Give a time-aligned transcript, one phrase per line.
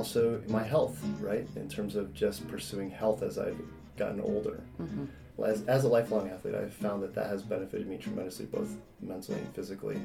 [0.00, 1.46] also my health, right?
[1.56, 3.60] In terms of just pursuing health as I've
[3.98, 4.62] gotten older.
[4.80, 5.04] Mm-hmm.
[5.44, 9.38] As, as a lifelong athlete, I've found that that has benefited me tremendously, both mentally
[9.40, 10.00] and physically.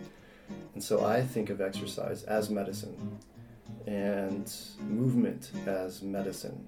[0.74, 3.20] And so I think of exercise as medicine
[3.88, 6.68] and movement as medicine.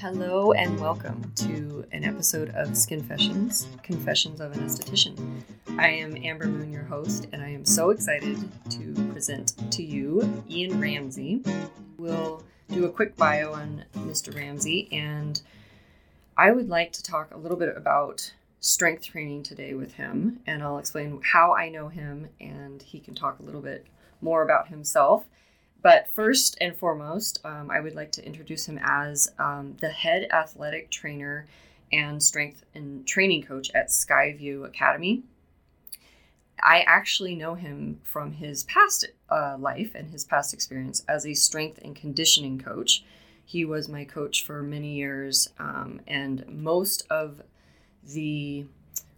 [0.00, 5.42] Hello and welcome to an episode of Skinfessions, Confessions of an Esthetician.
[5.76, 8.38] I am Amber Moon, your host, and I am so excited
[8.70, 11.42] to present to you Ian Ramsey.
[11.98, 14.32] We'll do a quick bio on Mr.
[14.32, 15.42] Ramsey, and
[16.36, 20.62] I would like to talk a little bit about strength training today with him, and
[20.62, 23.84] I'll explain how I know him, and he can talk a little bit
[24.20, 25.24] more about himself.
[25.80, 30.28] But first and foremost, um, I would like to introduce him as um, the head
[30.32, 31.46] athletic trainer
[31.92, 35.22] and strength and training coach at Skyview Academy.
[36.60, 41.34] I actually know him from his past uh, life and his past experience as a
[41.34, 43.04] strength and conditioning coach.
[43.44, 47.42] He was my coach for many years, um, and most of
[48.02, 48.66] the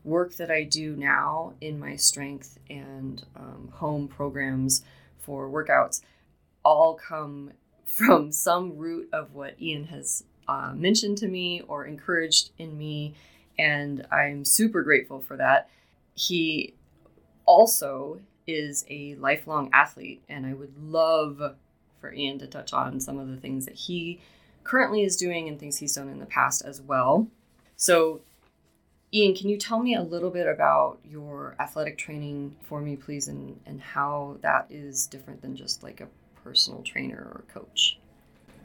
[0.05, 4.83] work that I do now in my strength and um, home programs
[5.19, 6.03] for workouts
[6.65, 7.53] all come
[7.85, 13.15] from some root of what Ian has uh, mentioned to me or encouraged in me.
[13.59, 15.69] And I'm super grateful for that.
[16.15, 16.75] He
[17.47, 21.57] also is a lifelong athlete, and I would love
[22.01, 24.21] for Ian to touch on some of the things that he
[24.65, 27.29] currently is doing and things he's done in the past as well.
[27.77, 28.21] So,
[29.13, 33.29] Ian, can you tell me a little bit about your athletic training for me, please,
[33.29, 36.09] and, and how that is different than just like a
[36.43, 37.99] personal trainer or coach?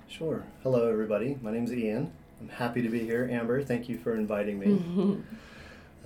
[0.08, 0.44] Sure.
[0.64, 1.38] Hello, everybody.
[1.42, 2.12] My name is Ian.
[2.40, 3.28] I'm happy to be here.
[3.32, 5.24] Amber, thank you for inviting me.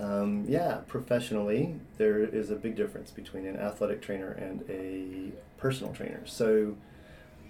[0.00, 5.92] um, yeah, professionally, there is a big difference between an athletic trainer and a personal
[5.92, 6.22] trainer.
[6.24, 6.76] So,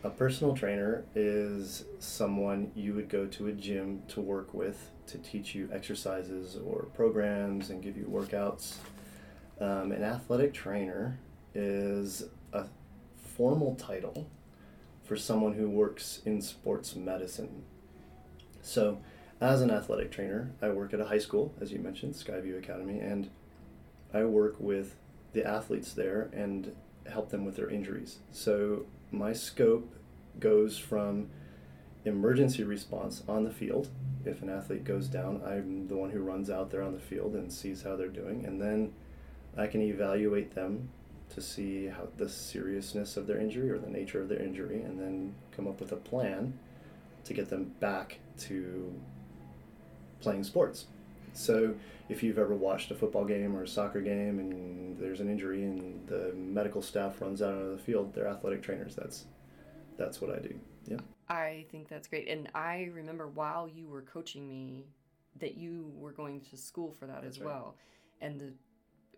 [0.03, 5.19] a personal trainer is someone you would go to a gym to work with to
[5.19, 8.77] teach you exercises or programs and give you workouts.
[9.61, 11.19] Um, an athletic trainer
[11.55, 12.65] is a
[13.41, 14.29] formal title
[15.03, 17.63] for someone who works in sports medicine.
[18.61, 18.99] So,
[19.41, 22.99] as an athletic trainer, I work at a high school, as you mentioned, Skyview Academy,
[23.01, 23.31] and
[24.13, 24.97] I work with
[25.33, 26.77] the athletes there and
[27.11, 28.19] help them with their injuries.
[28.31, 29.91] So, my scope
[30.39, 31.31] goes from
[32.05, 33.89] emergency response on the field.
[34.27, 37.35] If an athlete goes down, I'm the one who runs out there on the field
[37.35, 38.93] and sees how they're doing, and then
[39.57, 40.91] I can evaluate them
[41.31, 44.99] to see how the seriousness of their injury or the nature of their injury, and
[44.99, 46.59] then come up with a plan
[47.25, 48.93] to get them back to
[50.21, 50.87] playing sports.
[51.33, 51.75] So,
[52.09, 55.63] if you've ever watched a football game or a soccer game and there's an injury
[55.63, 58.97] and the medical staff runs out onto the field, they're athletic trainers.
[58.97, 59.27] That's
[59.97, 60.59] that's what I do.
[60.87, 60.99] Yeah.
[61.29, 62.29] I think that's great.
[62.29, 64.87] And I remember while you were coaching me
[65.39, 67.55] that you were going to school for that that's as right.
[67.55, 67.77] well.
[68.21, 68.53] And the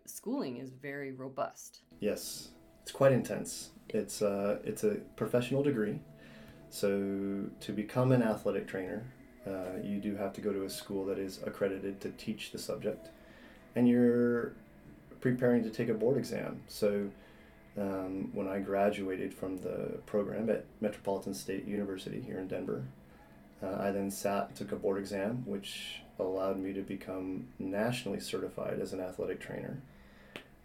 [0.05, 1.81] schooling is very robust.
[1.99, 2.49] Yes,
[2.81, 3.69] it's quite intense.
[3.89, 5.99] It's uh, it's a professional degree,
[6.69, 9.03] so to become an athletic trainer,
[9.45, 12.59] uh, you do have to go to a school that is accredited to teach the
[12.59, 13.09] subject,
[13.75, 14.53] and you're
[15.21, 16.61] preparing to take a board exam.
[16.67, 17.09] So.
[17.75, 22.85] Um, when I graduated from the program at Metropolitan State University here in Denver,
[23.63, 28.79] uh, I then sat took a board exam, which allowed me to become nationally certified
[28.79, 29.81] as an athletic trainer.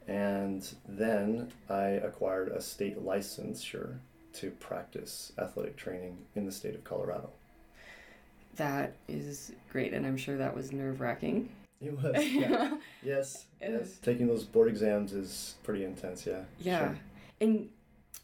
[0.09, 3.99] And then I acquired a state licensure
[4.35, 7.31] to practice athletic training in the state of Colorado.
[8.57, 11.51] That is great, and I'm sure that was nerve wracking.
[11.81, 12.77] It was, yeah.
[13.03, 13.99] yes, yes.
[14.03, 16.41] Taking those board exams is pretty intense, yeah.
[16.59, 16.79] Yeah.
[16.79, 16.99] Sure.
[17.41, 17.69] And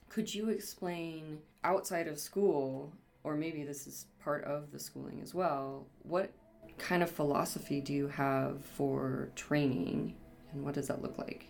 [0.08, 2.92] could you explain outside of school,
[3.22, 6.32] or maybe this is part of the schooling as well, what
[6.78, 10.14] kind of philosophy do you have for training,
[10.52, 11.48] and what does that look like?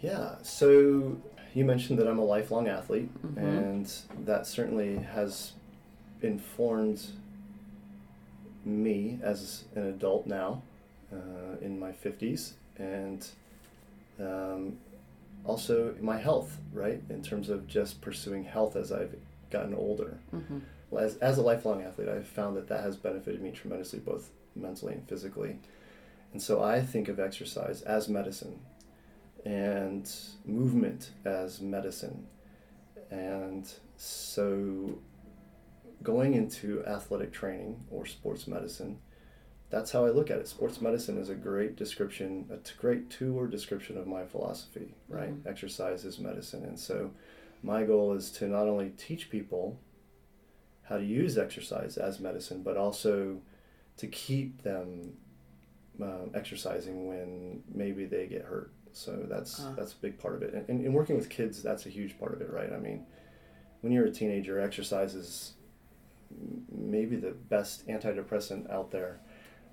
[0.00, 1.16] Yeah, so
[1.54, 3.38] you mentioned that I'm a lifelong athlete, mm-hmm.
[3.38, 3.92] and
[4.24, 5.52] that certainly has
[6.22, 7.04] informed
[8.64, 10.62] me as an adult now
[11.12, 13.26] uh, in my 50s, and
[14.20, 14.76] um,
[15.44, 17.02] also my health, right?
[17.08, 19.14] In terms of just pursuing health as I've
[19.50, 20.18] gotten older.
[20.34, 20.58] Mm-hmm.
[20.96, 24.94] As, as a lifelong athlete, I've found that that has benefited me tremendously, both mentally
[24.94, 25.58] and physically.
[26.32, 28.60] And so I think of exercise as medicine
[29.46, 30.12] and
[30.44, 32.26] movement as medicine.
[33.10, 34.98] And so
[36.02, 38.98] going into athletic training or sports medicine
[39.68, 40.46] that's how I look at it.
[40.46, 44.94] Sports medicine is a great description, a t- great two-word description of my philosophy.
[45.08, 45.44] Right, Mhm.
[45.44, 47.10] exercise is medicine, and so
[47.64, 49.76] my goal is to not only teach people
[50.82, 53.40] how to use exercise as medicine, but also
[53.96, 55.16] to keep them
[56.00, 58.70] um, exercising when maybe they get hurt.
[58.96, 59.74] So that's Ah.
[59.76, 60.54] that's a big part of it.
[60.54, 62.72] And, and, and working with kids, that's a huge part of it, right?
[62.72, 63.04] I mean,
[63.82, 65.52] when you're a teenager, exercise is
[66.72, 69.20] maybe the best antidepressant out there.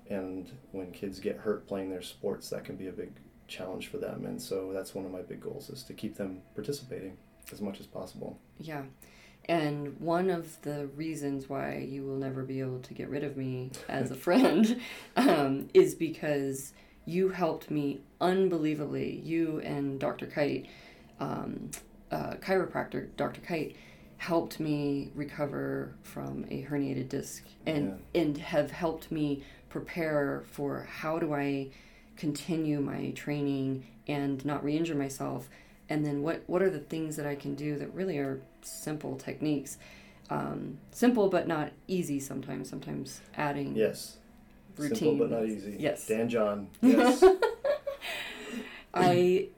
[0.08, 3.12] And when kids get hurt playing their sports, that can be a big
[3.48, 4.26] challenge for them.
[4.26, 7.16] And so that's one of my big goals is to keep them participating
[7.52, 8.38] as much as possible.
[8.58, 8.82] Yeah.
[9.46, 13.36] And one of the reasons why you will never be able to get rid of
[13.36, 14.80] me as a friend
[15.16, 16.72] um, is because
[17.06, 19.20] you helped me unbelievably.
[19.24, 20.26] You and Dr.
[20.26, 20.66] Kite,
[21.20, 21.70] um,
[22.10, 23.40] uh, chiropractor Dr.
[23.40, 23.76] Kite,
[24.16, 31.18] helped me recover from a herniated disc and and have helped me prepare for how
[31.18, 31.68] do I
[32.16, 35.48] continue my training and not re-injure myself
[35.90, 39.16] and then what what are the things that I can do that really are simple
[39.16, 39.76] techniques
[40.30, 44.16] um, simple but not easy sometimes sometimes adding Yes.
[44.76, 45.76] Routine Simple but not easy.
[45.78, 46.06] Yes.
[46.06, 46.68] Dan John.
[46.82, 47.24] Yes.
[48.96, 49.48] I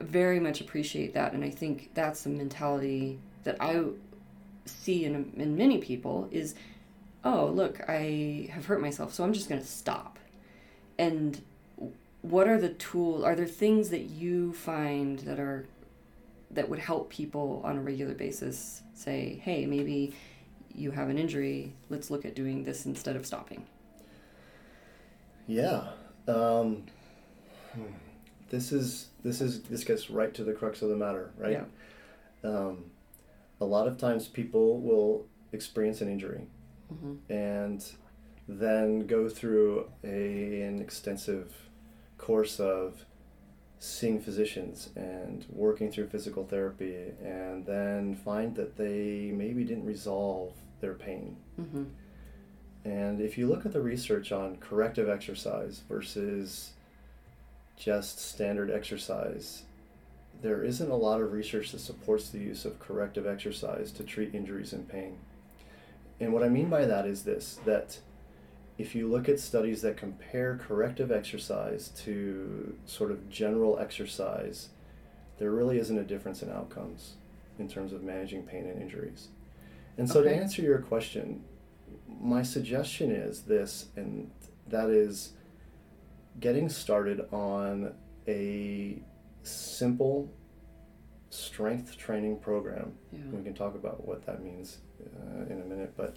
[0.00, 3.82] very much appreciate that, and I think that's the mentality that I
[4.64, 6.54] see in in many people is,
[7.24, 10.18] oh look, I have hurt myself, so I'm just going to stop.
[10.98, 11.42] And
[12.22, 13.24] what are the tools?
[13.24, 15.66] Are there things that you find that are
[16.52, 20.14] that would help people on a regular basis say, hey, maybe
[20.74, 23.64] you have an injury, let's look at doing this instead of stopping.
[25.46, 25.88] Yeah.
[26.28, 26.84] Um,
[28.50, 31.52] this is this is this gets right to the crux of the matter, right?
[31.52, 31.64] Yeah.
[32.48, 32.84] Um,
[33.60, 36.46] a lot of times people will experience an injury
[36.90, 37.84] hmm and
[38.48, 41.54] then go through a, an extensive
[42.18, 43.04] course of
[43.78, 50.52] seeing physicians and working through physical therapy and then find that they maybe didn't resolve
[50.80, 51.84] their pain hmm
[52.84, 56.72] and if you look at the research on corrective exercise versus
[57.76, 59.62] just standard exercise,
[60.40, 64.34] there isn't a lot of research that supports the use of corrective exercise to treat
[64.34, 65.16] injuries and pain.
[66.18, 67.98] And what I mean by that is this that
[68.78, 74.70] if you look at studies that compare corrective exercise to sort of general exercise,
[75.38, 77.14] there really isn't a difference in outcomes
[77.58, 79.28] in terms of managing pain and injuries.
[79.98, 81.44] And so, to answer your question,
[82.20, 84.30] my suggestion is this, and
[84.68, 85.32] that is
[86.40, 87.94] getting started on
[88.26, 89.02] a
[89.42, 90.30] simple
[91.30, 92.92] strength training program.
[93.12, 93.20] Yeah.
[93.32, 96.16] We can talk about what that means uh, in a minute, but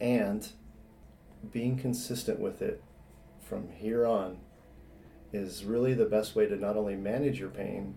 [0.00, 0.48] and
[1.52, 2.82] being consistent with it
[3.40, 4.38] from here on
[5.32, 7.94] is really the best way to not only manage your pain,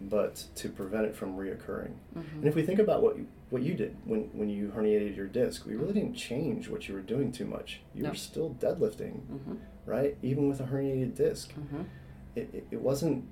[0.00, 1.94] but to prevent it from reoccurring.
[2.12, 5.16] hmm And if we think about what you, what you did when, when you herniated
[5.16, 7.80] your disc, we really didn't change what you were doing too much.
[7.94, 8.08] You No.
[8.10, 9.54] were still deadlifting, hmm
[9.84, 10.16] right?
[10.22, 11.82] Even with a herniated disc, hmm
[12.34, 13.24] it, it, it wasn't.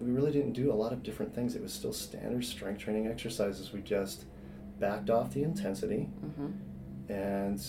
[0.00, 1.54] We really didn't do a lot of different things.
[1.54, 3.72] It was still standard strength training exercises.
[3.72, 4.24] We just
[4.80, 6.04] backed off the intensity,
[6.36, 6.48] hmm
[7.08, 7.62] and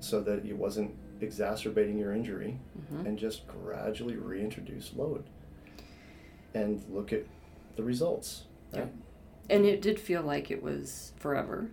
[0.00, 2.58] so that it wasn't exacerbating your injury,
[2.90, 5.24] hmm and just gradually reintroduce load,
[6.54, 7.24] and look at
[7.76, 8.44] the results.
[8.72, 8.86] Yeah.
[9.50, 11.68] And it did feel like it was forever.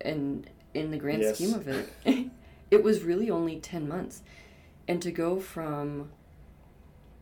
[0.00, 1.36] And in the grand Yes.
[1.36, 1.88] scheme of it,
[2.70, 4.22] it was really only 10 months.
[4.88, 6.10] And to go from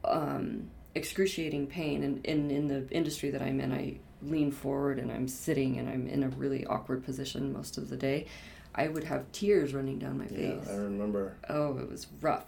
[0.04, 5.10] um, excruciating pain, and, and in the industry that I'm in, I lean forward and
[5.12, 8.26] I'm sitting and I'm in a really awkward position most of the day.
[8.74, 10.72] I would have tears running down my face Yeah.
[10.72, 11.36] I remember.
[11.48, 12.46] oh, it was rough.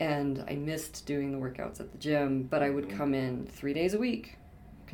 [0.00, 2.96] And I missed doing the workouts at the gym, but I would Mhm.
[2.96, 4.36] come in three days a week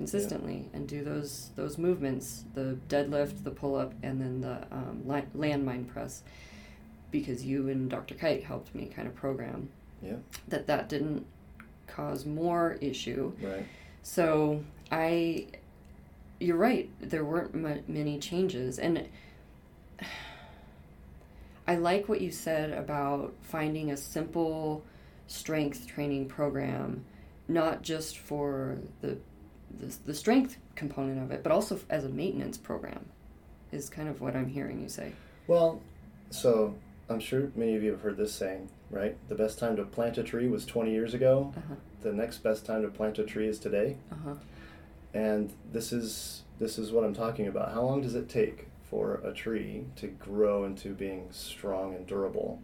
[0.01, 5.03] consistently and do those those movements the deadlift, the pull up, and then the um,
[5.07, 6.23] li- landmine press
[7.11, 8.15] because you and Dr.
[8.15, 9.69] Kite helped me kind of program
[10.03, 10.17] Yeah.
[10.49, 11.27] that that didn't
[11.87, 13.33] cause more issue.
[13.43, 13.67] Right.
[14.03, 15.49] So I,
[16.39, 16.89] you're right.
[17.03, 19.07] There weren't m- many changes, and
[21.67, 24.83] I like what you said about finding a simple
[25.27, 27.05] strength training program,
[27.49, 29.19] not just for the
[29.79, 33.07] the, the strength component of it, but also as a maintenance program.
[33.73, 35.13] Is kind of what I'm hearing you say.
[35.47, 35.81] Well,
[36.31, 36.75] so
[37.09, 39.17] I'm sure many of you have heard this saying, right?
[39.29, 41.55] The best time to plant a tree was 20 years ago.
[41.57, 41.75] Uh huh.
[42.03, 43.97] The next best time to plant a tree is today.
[44.11, 44.35] Uh huh.
[45.15, 47.73] And this is this is what I'm talking about.
[47.73, 52.61] How long does it take for a tree to grow into being strong and durable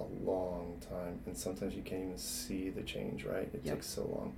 [0.00, 3.24] a long time, and sometimes you can't even see the change.
[3.24, 3.48] Right?
[3.54, 3.74] It Yep.
[3.76, 4.32] takes so long.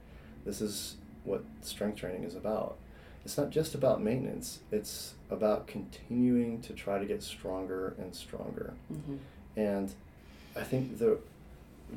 [0.44, 2.76] This is what strength training is about.
[3.24, 4.60] It's not just about maintenance.
[4.72, 8.74] It's about continuing to try to get stronger and stronger.
[8.92, 9.16] Mm-hmm.
[9.56, 9.92] And
[10.56, 11.18] I think the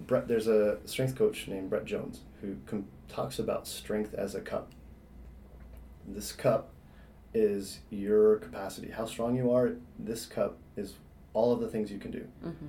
[0.08, 4.42] Brett, there's a strength coach named Brett Jones who com- talks about strength as a
[4.42, 4.72] cup.
[6.08, 6.70] This cup
[7.34, 9.74] is your capacity, how strong you are.
[9.98, 10.96] This cup is
[11.34, 12.28] all of the things you can do.
[12.44, 12.66] Mm-hmm.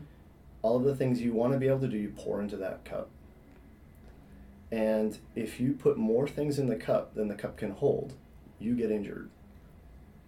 [0.63, 2.85] All of the things you want to be able to do, you pour into that
[2.85, 3.11] cup.
[4.73, 8.15] And if you put more things in the cup than the cup can hold,
[8.59, 9.31] you get injured.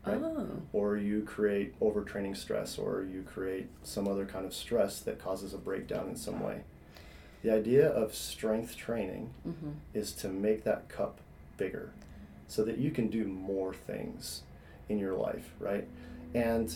[0.07, 0.21] Right.
[0.23, 0.47] Oh.
[0.73, 5.53] or you create overtraining stress or you create some other kind of stress that causes
[5.53, 6.61] a breakdown in some way.
[7.43, 9.71] The idea of strength training Mm-hmm.
[9.95, 11.19] is to make that cup
[11.57, 11.91] bigger
[12.47, 14.43] so that you can do more things
[14.89, 15.89] in your life, right?
[16.35, 16.73] And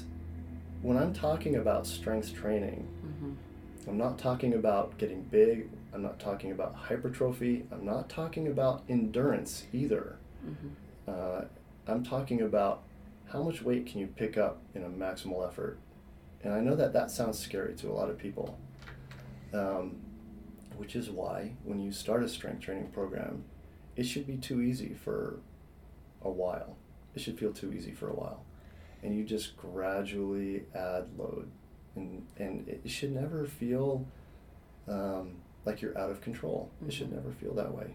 [0.82, 3.90] when I'm talking about strength training, Mm-hmm.
[3.90, 8.85] I'm not talking about getting big, I'm not talking about hypertrophy, I'm not talking about
[8.88, 10.16] endurance either.
[10.47, 10.68] Mm-hmm.
[11.09, 11.44] Uh,
[11.87, 12.82] I'm talking about
[13.32, 15.78] how much weight can you pick up in a maximal effort.
[16.42, 18.59] And I know that that sounds scary to a lot of people,
[19.52, 19.97] um,
[20.76, 23.44] which is why when you start a strength training program,
[23.97, 25.40] it should be too easy for
[26.23, 26.76] a while.
[27.14, 28.44] It should feel too easy for a while.
[29.02, 31.50] And you just gradually add load.
[31.97, 34.06] And, and it should never feel
[34.88, 36.70] um, like you're out of control.
[36.86, 37.14] It should Mhm.
[37.16, 37.92] never feel that way.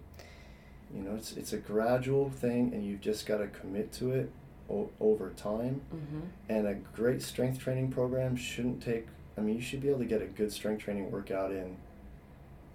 [0.93, 4.29] You know, it's, it's a gradual thing, and you've just got to commit to it
[4.69, 5.81] o- over time.
[5.93, 6.19] Mm-hmm.
[6.49, 9.07] And a great strength training program shouldn't take,
[9.37, 11.77] I mean, you should be able to get a good strength training workout in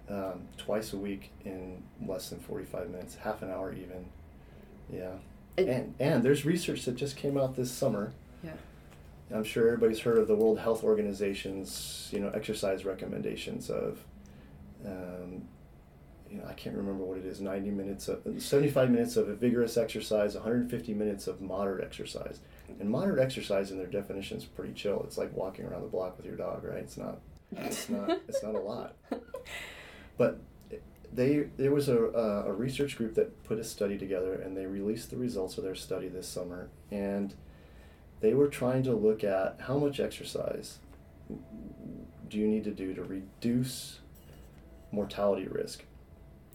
[0.09, 4.05] um, twice a week in less than 45 minutes, half an hour even.
[4.91, 5.13] Yeah.
[5.55, 8.11] It- and, and there's research that just came out this summer.
[8.43, 8.51] Yeah.
[9.33, 13.99] I'm sure everybody's heard of the World Health Organization's, you know, exercise recommendations of,
[14.85, 15.47] um,
[16.29, 19.77] you know, I can't remember what it is, 90 minutes of, 75 minutes of vigorous
[19.77, 22.39] exercise, 150 minutes of moderate exercise.
[22.79, 25.03] And moderate exercise in their definition is pretty chill.
[25.05, 26.77] It's like walking around the block with your dog, right?
[26.77, 27.19] It's not,
[27.51, 28.95] it's not, it's not a lot.
[30.17, 30.39] But
[31.11, 35.09] they there was a, a research group that put a study together and they released
[35.09, 37.33] the results of their study this summer and
[38.21, 40.77] they were trying to look at how much exercise
[42.29, 44.00] do you need to do to reduce
[44.91, 45.83] mortality risk.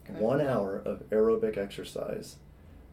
[0.08, 0.20] Okay.
[0.20, 2.36] One hour of aerobic exercise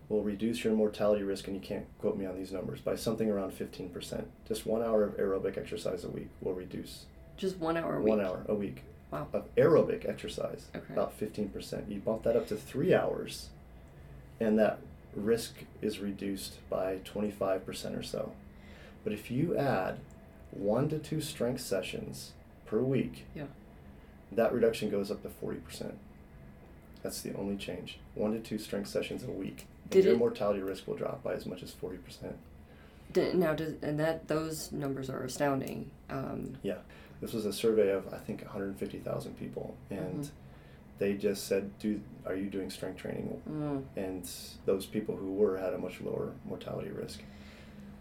[0.10, 3.30] will reduce your mortality risk, and you can't quote me on these numbers, by something
[3.30, 4.26] around 15%.
[4.48, 7.06] Just one hour of aerobic exercise a week will reduce
[7.38, 8.10] Just one hour a week?
[8.10, 9.28] one hour a week Wow.
[9.32, 10.94] of aerobic exercise, Okay.
[10.94, 11.90] about 15%.
[11.90, 13.50] You bump that up to three hours,
[14.40, 14.80] and that
[15.16, 18.32] risk is reduced by 25% or so.
[19.04, 20.00] But if you add
[20.52, 22.34] one to two strength sessions
[22.66, 23.46] per week, Yeah.
[24.36, 25.94] That reduction goes up to 40%.
[27.02, 28.00] That's the only change.
[28.16, 29.66] One to two strength sessions a week.
[29.84, 32.34] And Did your it- mortality risk will drop by as much as 40%.
[33.12, 35.92] D- now, does and that those numbers are astounding.
[36.10, 36.78] Um, Yeah.
[37.22, 39.76] This was a survey of, I think, 150,000 people.
[39.90, 40.30] And Mhm.
[41.00, 43.42] they just said, "Do Are you doing strength training?
[43.50, 44.30] mm, and
[44.66, 47.22] those people who were had a much lower mortality risk.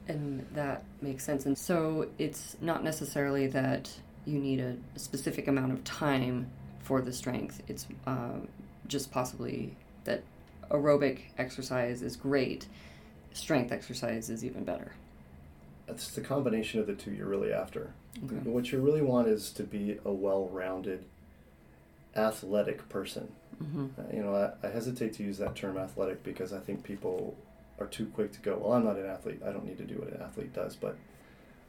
[0.09, 1.47] and that makes sense.
[1.47, 6.51] And so it's not necessarily that you need a, a specific amount of time
[6.81, 7.63] for the strength.
[7.69, 8.49] It's um,
[8.87, 10.23] just possibly that
[10.71, 12.67] aerobic exercise is great.
[13.33, 14.93] Strength exercise is even better.
[15.89, 17.93] It's the combination of the two you're really after.
[18.25, 18.37] Okay.
[18.49, 21.05] What you really want is to be a well-rounded,
[22.15, 23.33] athletic person.
[23.63, 23.87] Mm-hmm.
[23.99, 27.37] Uh, you know, I, I hesitate to use that term athletic because I think people
[27.79, 29.41] are too quick to go, "Well, I'm not an athlete.
[29.45, 30.97] I don't need to do what an athlete does." But,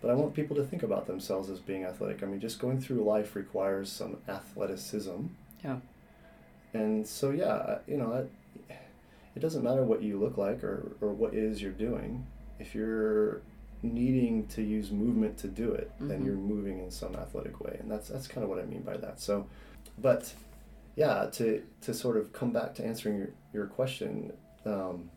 [0.04, 2.22] but I want people to think about themselves as being athletic.
[2.22, 5.28] I mean, just going through life requires some athleticism.
[5.64, 5.78] Yeah.
[6.74, 8.12] And so, yeah, you know,
[8.70, 8.74] I,
[9.36, 12.28] it doesn't matter what you look like or, or what it is you're doing.
[12.60, 13.42] If you're
[13.82, 16.26] needing to use movement to do it, then Mhm.
[16.26, 18.96] you're moving in some athletic way, and that's that's kind of what I mean by
[18.98, 19.20] that.
[19.20, 19.46] So,
[20.02, 20.34] but
[20.96, 24.32] yeah, to to sort of come back to answering your your question,
[24.66, 25.10] um,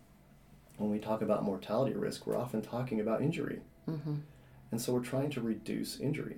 [0.78, 4.14] when we talk about mortality risk, we're often talking about injury, Mm-hmm.
[4.70, 6.36] And so we're trying to reduce injury.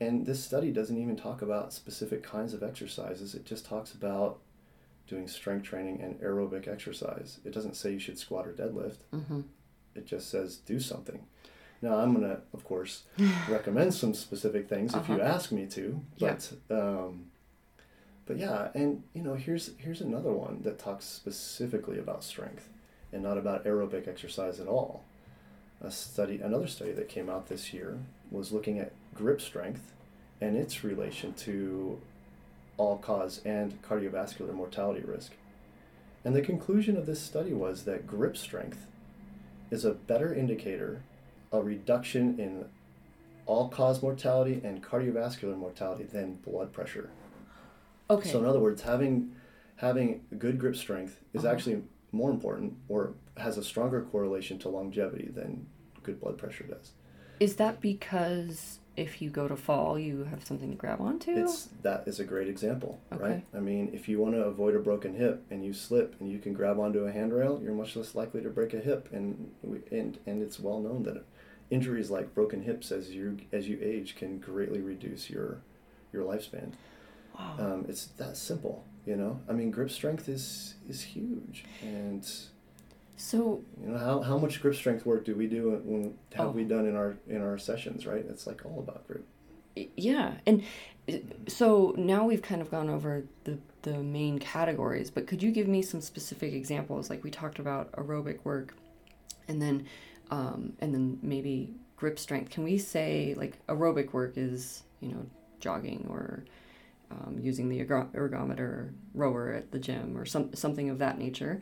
[0.00, 3.34] And this study doesn't even talk about specific kinds of exercises.
[3.34, 4.40] It just talks about
[5.06, 7.38] doing strength training and aerobic exercise.
[7.44, 8.98] It doesn't say you should squat or deadlift.
[9.14, 9.42] Mm-hmm.
[9.94, 11.20] It just says do something.
[11.82, 13.04] Now I'm gonna, of course,
[13.48, 15.24] recommend some specific things if you Uh-huh.
[15.34, 16.00] ask me to.
[16.16, 16.36] Yeah.
[16.68, 17.26] But um,
[18.26, 22.68] but yeah, and you know, here's here's another one that talks specifically about strength
[23.12, 25.04] and not about aerobic exercise at all.
[25.84, 27.98] A study, another study that came out this year
[28.30, 29.92] was looking at grip strength
[30.40, 32.00] and its relation to
[32.76, 35.32] all cause and cardiovascular mortality risk.
[36.24, 38.86] And the conclusion of this study was that grip strength
[39.70, 41.02] is a better indicator,
[41.50, 42.64] a reduction in
[43.46, 47.10] all cause mortality and cardiovascular mortality than blood pressure.
[48.08, 48.28] Okay.
[48.30, 49.34] So in other words, having
[49.76, 51.52] having good grip strength is Uh-huh.
[51.54, 55.66] actually more important or has a stronger correlation to longevity than
[56.02, 56.92] good blood pressure does.
[57.40, 61.32] Is that because if you go to fall, you have something to grab onto?
[61.32, 63.22] It's that is a great example, Okay.
[63.24, 63.44] right?
[63.54, 66.38] I mean, if you want to avoid a broken hip and you slip and you
[66.38, 69.78] can grab onto a handrail, you're much less likely to break a hip, and we,
[69.90, 71.24] and and it's well known that
[71.70, 75.62] injuries like broken hips as you as you age can greatly reduce your
[76.12, 76.72] your lifespan.
[77.34, 77.54] wow.
[77.58, 79.40] Um, it's that simple, you know.
[79.48, 82.28] I mean, grip strength is is huge, and
[83.16, 86.50] so you know how, how much grip strength work do we do when have Oh.
[86.50, 88.24] we done in our in our sessions, right?
[88.28, 89.24] It's like all about grip.
[89.96, 90.62] yeah, and
[91.48, 95.66] so now we've kind of gone over the the main categories, but could you give
[95.68, 97.10] me some specific examples?
[97.10, 98.74] Like we talked about aerobic work,
[99.48, 99.86] and then
[100.30, 102.50] um, and then maybe grip strength.
[102.50, 105.26] Can we say like aerobic work is you know
[105.60, 106.44] jogging or
[107.10, 111.60] um, using the ergometer rower at the gym or some something of that nature?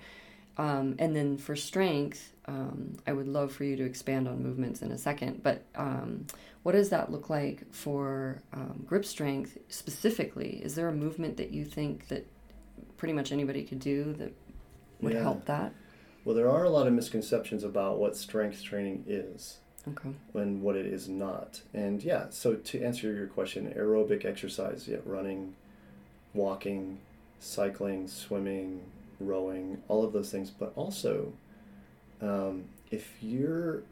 [0.57, 4.83] Um, and then for strength, um, I would love for you to expand on movements
[4.83, 5.43] in a second.
[5.43, 6.27] But um,
[6.63, 10.61] what does that look like for um, grip strength specifically?
[10.63, 12.27] Is there a movement that you think that
[12.99, 14.33] pretty much anybody could do that
[15.01, 15.23] would Yeah.
[15.23, 15.73] help that?
[16.25, 20.11] Well, there are a lot of misconceptions about what strength training is Okay.
[20.35, 21.63] and what it is not.
[21.73, 25.55] And yeah, so to answer your question, aerobic exercise, yeah, running,
[26.35, 26.99] walking,
[27.39, 28.83] cycling, swimming,
[29.21, 30.51] rowing, all of those things.
[30.51, 31.33] But also,
[32.21, 33.83] um, if your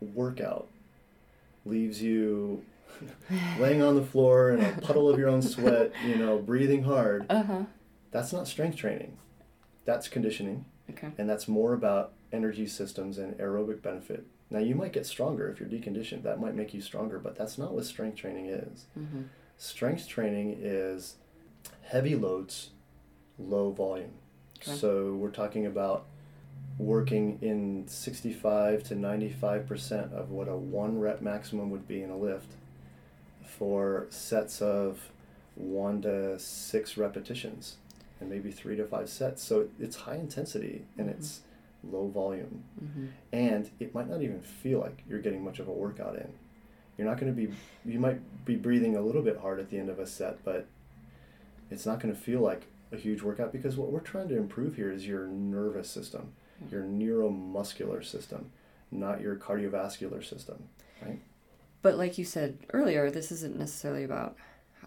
[0.00, 0.68] workout
[1.64, 2.64] leaves you
[3.58, 7.26] laying on the floor in a puddle of your own sweat, you know, breathing hard,
[7.30, 7.62] Uh huh.
[8.10, 9.16] that's not strength training.
[9.84, 11.08] That's conditioning Okay.
[11.18, 14.26] and that's more about energy systems and aerobic benefit.
[14.50, 16.22] Now, you might get stronger if you're deconditioned.
[16.24, 18.86] That might make you stronger, but that's not what strength training is.
[18.98, 19.22] Mm-hmm.
[19.56, 21.14] Strength training is
[21.82, 22.70] heavy loads,
[23.38, 24.10] low volume.
[24.62, 24.76] Okay.
[24.76, 26.04] So, we're talking about
[26.78, 32.16] working in 65 to 95% of what a one rep maximum would be in a
[32.16, 32.52] lift
[33.44, 35.10] for sets of
[35.56, 37.76] one to six repetitions
[38.20, 39.42] and maybe three to five sets.
[39.42, 41.12] So it's high intensity and Mhm.
[41.12, 41.40] it's
[41.82, 42.64] low volume.
[42.82, 43.06] Mm-hmm.
[43.32, 46.32] And it might not even feel like you're getting much of a workout in.
[46.96, 47.52] You're not going to be,
[47.84, 50.66] you might be breathing a little bit hard at the end of a set, but
[51.70, 54.76] it's not going to feel like a huge workout because what we're trying to improve
[54.76, 56.32] here is your nervous system,
[56.70, 58.50] your neuromuscular system,
[58.90, 60.64] not your cardiovascular system.
[61.02, 61.20] Right?
[61.82, 64.36] But like you said earlier, this isn't necessarily about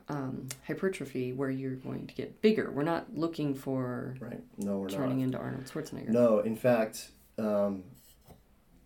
[0.09, 2.69] um, hypertrophy where you're going to get bigger.
[2.71, 4.41] We're not looking for Right?
[4.57, 5.23] No, we're not turning not.
[5.25, 6.09] into Arnold Schwarzenegger.
[6.09, 7.83] No, in fact, um,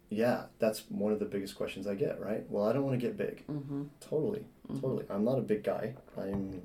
[0.10, 2.46] yeah, that's one of the biggest questions I get, right?
[2.50, 3.46] Well, I don't want to get big.
[3.48, 3.84] Mm-hmm.
[4.00, 4.46] Totally,
[4.80, 5.06] totally.
[5.10, 5.96] I'm not a big guy.
[6.18, 6.62] I'm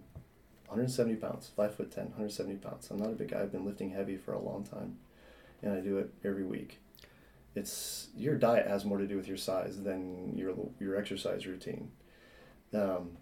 [0.73, 2.91] 170 pounds, 5 foot 10, 170 pounds.
[2.91, 3.41] I'm not a big guy.
[3.43, 4.97] I've been lifting heavy for a long time,
[5.63, 6.79] and I do it every week.
[7.55, 11.91] It's your diet has more to do with your size than your your exercise routine.
[12.73, 13.19] Um,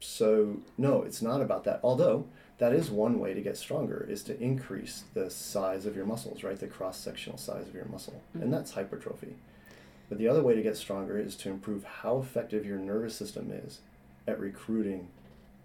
[0.00, 1.80] so no, it's not about that.
[1.82, 2.26] Although
[2.58, 6.42] that is one way to get stronger is to increase the size of your muscles,
[6.42, 6.58] right?
[6.58, 8.42] The cross sectional size of your muscle, Mhm.
[8.42, 9.34] and that's hypertrophy.
[10.08, 13.50] But the other way to get stronger is to improve how effective your nervous system
[13.52, 13.80] is
[14.26, 15.08] at recruiting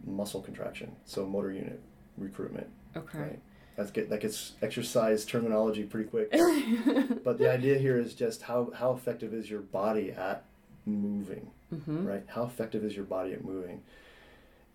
[0.05, 0.95] muscle contraction.
[1.05, 1.81] So motor unit
[2.17, 3.17] recruitment, Okay.
[3.19, 3.39] right?
[3.75, 6.31] That's get that gets exercise terminology pretty quick.
[7.23, 10.45] but the idea here is just how how effective is your body at
[10.85, 12.05] moving, mm-hmm.
[12.05, 12.23] right?
[12.27, 13.81] How effective is your body at moving?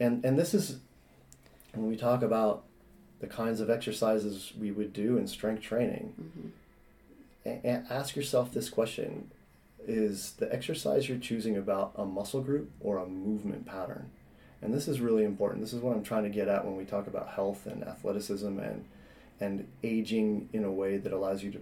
[0.01, 0.79] And and this is
[1.75, 2.65] when we talk about
[3.21, 6.15] the kinds of exercises we would do in strength training.
[6.21, 6.49] Mm-hmm.
[7.47, 9.31] a- a- ask yourself this question
[9.87, 14.11] is the exercise you're choosing about a muscle group or a movement pattern
[14.63, 16.85] and this is really important this is what i'm trying to get at when we
[16.85, 18.85] talk about health and athleticism and
[19.41, 21.61] and aging in a way that allows you to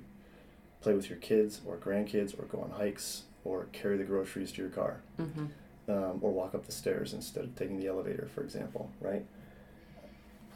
[0.81, 4.61] play with your kids or grandkids or go on hikes or carry the groceries to
[4.63, 5.47] your car Mm-hmm.
[5.89, 9.25] um, or walk up the stairs instead of taking the elevator, for example, right?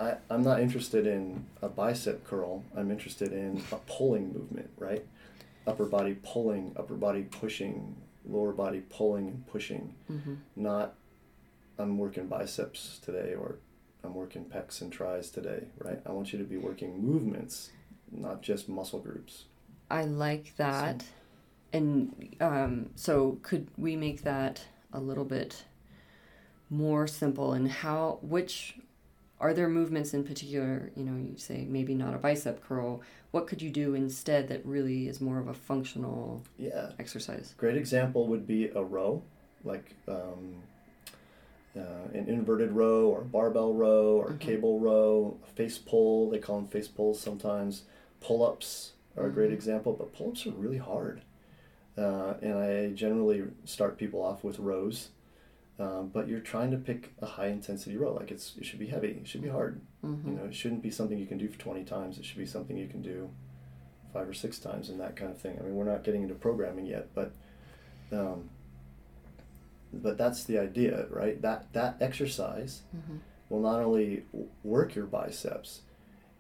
[0.01, 2.63] I, I'm not interested in a bicep curl.
[2.77, 5.05] I'm interested in a pulling movement, right?
[5.67, 7.97] Upper body pulling, upper body pushing,
[8.29, 9.95] lower body pulling and pushing.
[10.11, 10.35] Mm-hmm.
[10.57, 10.95] Not,
[11.79, 13.57] I'm working biceps today or
[14.05, 16.01] I'm working pecs and tris today, right?
[16.07, 17.71] I want you to be working movements,
[18.11, 19.45] not just muscle groups.
[19.91, 21.05] I like that.
[21.73, 25.65] And um, so, could we make that a little bit
[26.71, 28.77] more simple and how which
[29.41, 33.47] are there movements in particular you know you say maybe not a bicep curl what
[33.47, 38.27] could you do instead that really is more of a functional yeah exercise great example
[38.27, 39.23] would be a row
[39.65, 40.55] like um,
[41.79, 44.41] uh, an inverted row or a barbell row or Mhm.
[44.41, 47.85] cable row a face pull they call them face pulls sometimes
[48.21, 49.55] pull-ups are a great Mhm.
[49.55, 51.21] example but pull-ups are really hard
[51.97, 55.11] uh, and i generally start people off with rows
[55.81, 58.87] um, but you're trying to pick a high intensity row like it's it should be
[58.87, 60.29] heavy it should be hard mm-hmm.
[60.31, 62.19] you know, it shouldn't be something you can do for 20 times.
[62.19, 63.31] It should be something you can do
[64.13, 65.57] five or six times and that kind of thing.
[65.59, 67.33] I mean, we're not getting into programming yet, but
[68.13, 68.49] um,
[69.93, 71.41] but that's the idea, right?
[71.43, 73.17] That that exercise Mm-hmm.
[73.49, 74.25] will not only
[74.63, 75.83] work your biceps,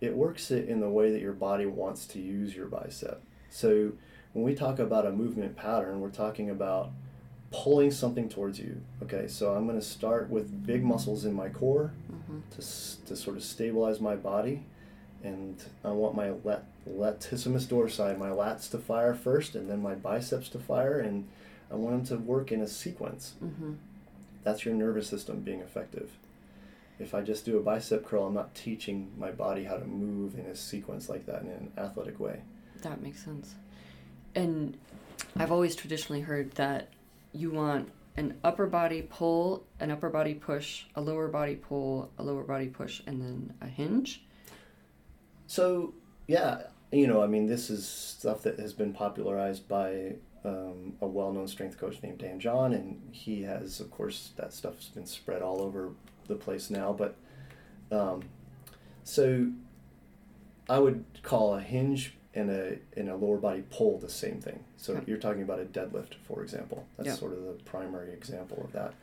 [0.01, 3.23] it works it in the way that your body wants to use your bicep.
[3.51, 3.93] So
[4.33, 6.91] when we talk about a movement pattern, we're talking about
[7.51, 8.81] pulling something towards you.
[9.03, 12.41] Okay, so I'm going to start with big muscles in my core Mm-hmm.
[12.51, 14.65] to, to sort of stabilize my body.
[15.25, 19.95] And I want my lat- latissimus dorsi, my lats to fire first, and then my
[19.95, 21.01] biceps to fire.
[21.01, 21.27] And
[21.71, 23.35] I want them to work in a sequence.
[23.43, 23.75] Mm-hmm.
[24.45, 26.11] That's your nervous system being effective.
[26.99, 30.39] If I just do a bicep curl, I'm not teaching my body how to move
[30.39, 32.41] in a sequence like that in an athletic way.
[32.83, 33.55] That makes sense.
[34.35, 34.77] And
[35.37, 36.89] I've always traditionally heard that
[37.33, 42.23] you want an upper body pull, an upper body push, a lower body pull, a
[42.23, 44.25] lower body push, and then a hinge.
[45.47, 45.95] So,
[46.27, 50.15] yeah, you know, I mean, this is stuff that has been popularized by
[50.49, 54.53] um, a well known strength coach named Dan John, and he has, of course, that
[54.53, 55.91] stuff's been spread all over
[56.27, 56.93] the place now.
[56.93, 57.17] But
[57.91, 58.23] um,
[59.05, 59.49] so
[60.69, 64.63] I would call a hinge and a, and a lower body pull the same thing.
[64.77, 65.01] So Yeah.
[65.07, 66.85] you're talking about a deadlift, for example.
[66.97, 67.15] That's Yeah.
[67.15, 68.95] sort of the primary example of that.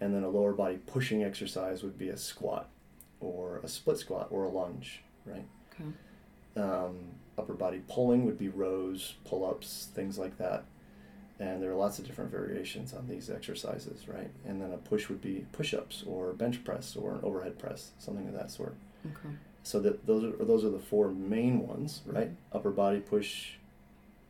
[0.00, 2.68] And then a lower body pushing exercise would be a squat
[3.20, 5.46] or a split squat or a lunge, right?
[5.72, 5.90] Okay.
[6.60, 6.96] Um,
[7.38, 10.64] upper body pulling would be rows, pull ups, things like that.
[11.44, 14.30] And there are lots of different variations on these exercises, right?
[14.46, 17.90] And then a push would be push ups or bench press or an overhead press,
[17.98, 18.74] something of that sort.
[19.06, 19.34] Okay.
[19.62, 22.30] So that those are those are the four main ones, right?
[22.30, 22.36] Mhm.
[22.56, 23.56] Upper body push,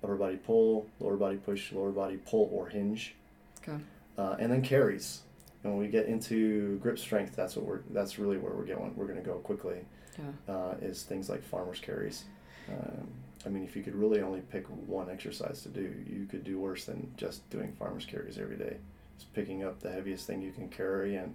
[0.02, 3.14] upper body pull, lower body push, lower body pull or hinge,
[3.62, 3.78] Okay.
[4.18, 5.22] uh, and then carries.
[5.62, 8.92] And when we get into grip strength, that's what we're that's really where we're going.
[8.96, 9.78] We're going to go quickly
[10.18, 10.52] Yeah.
[10.54, 12.24] uh, is things like farmers carries.
[12.68, 13.06] Um,
[13.46, 16.58] I mean, if you could really only pick one exercise to do, you could do
[16.58, 18.76] worse than just doing farmers carries every day.
[19.18, 21.34] Just picking up the heaviest thing you can carry and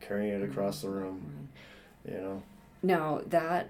[0.00, 1.48] carrying it across the room.
[2.08, 2.42] You know.
[2.82, 3.68] Now that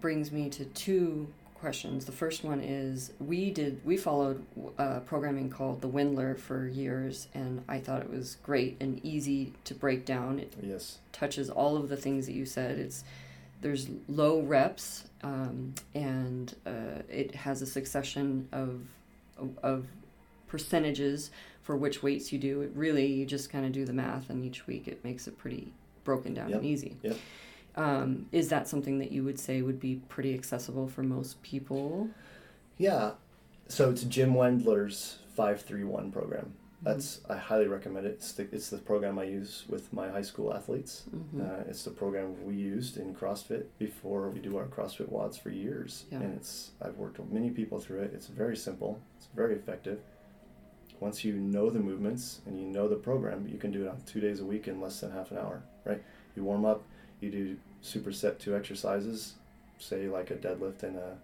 [0.00, 2.06] brings me to two questions.
[2.06, 4.44] The first one is we did we followed
[4.78, 9.52] uh, programming called the Wendler for years, and I thought it was great and easy
[9.64, 10.38] to break down.
[10.38, 10.98] It Yes.
[11.12, 12.78] touches all of the things that you said.
[12.78, 13.04] It's
[13.60, 18.82] there's low reps, um, and uh, it has a succession of
[19.62, 19.86] of
[20.48, 21.30] percentages
[21.62, 22.62] for which weights you do.
[22.62, 25.38] It really you just kind of do the math, and each week it makes it
[25.38, 25.72] pretty
[26.04, 26.96] broken down and easy.
[27.02, 27.16] yep.
[27.76, 32.08] Um, is that something that you would say would be pretty accessible for most people?
[32.78, 33.12] Yeah.
[33.68, 36.54] So it's Jim Wendler's five three one program.
[36.82, 38.12] That's I highly recommend it.
[38.12, 41.04] It's the, it's the program I use with my high school athletes.
[41.14, 41.40] Mhm.
[41.46, 45.50] Uh, it's the program we used in CrossFit before we do our CrossFit WODs for
[45.50, 46.20] years, Yeah.
[46.20, 48.12] and it's I've worked with many people through it.
[48.14, 48.98] It's very simple.
[49.18, 50.00] It's very effective.
[51.00, 54.00] Once you know the movements and you know the program, you can do it on
[54.06, 55.62] two days a week in less than half an hour.
[55.84, 56.02] Right?
[56.34, 56.82] You warm up.
[57.20, 59.34] You do superset two exercises,
[59.78, 61.18] say like a deadlift and a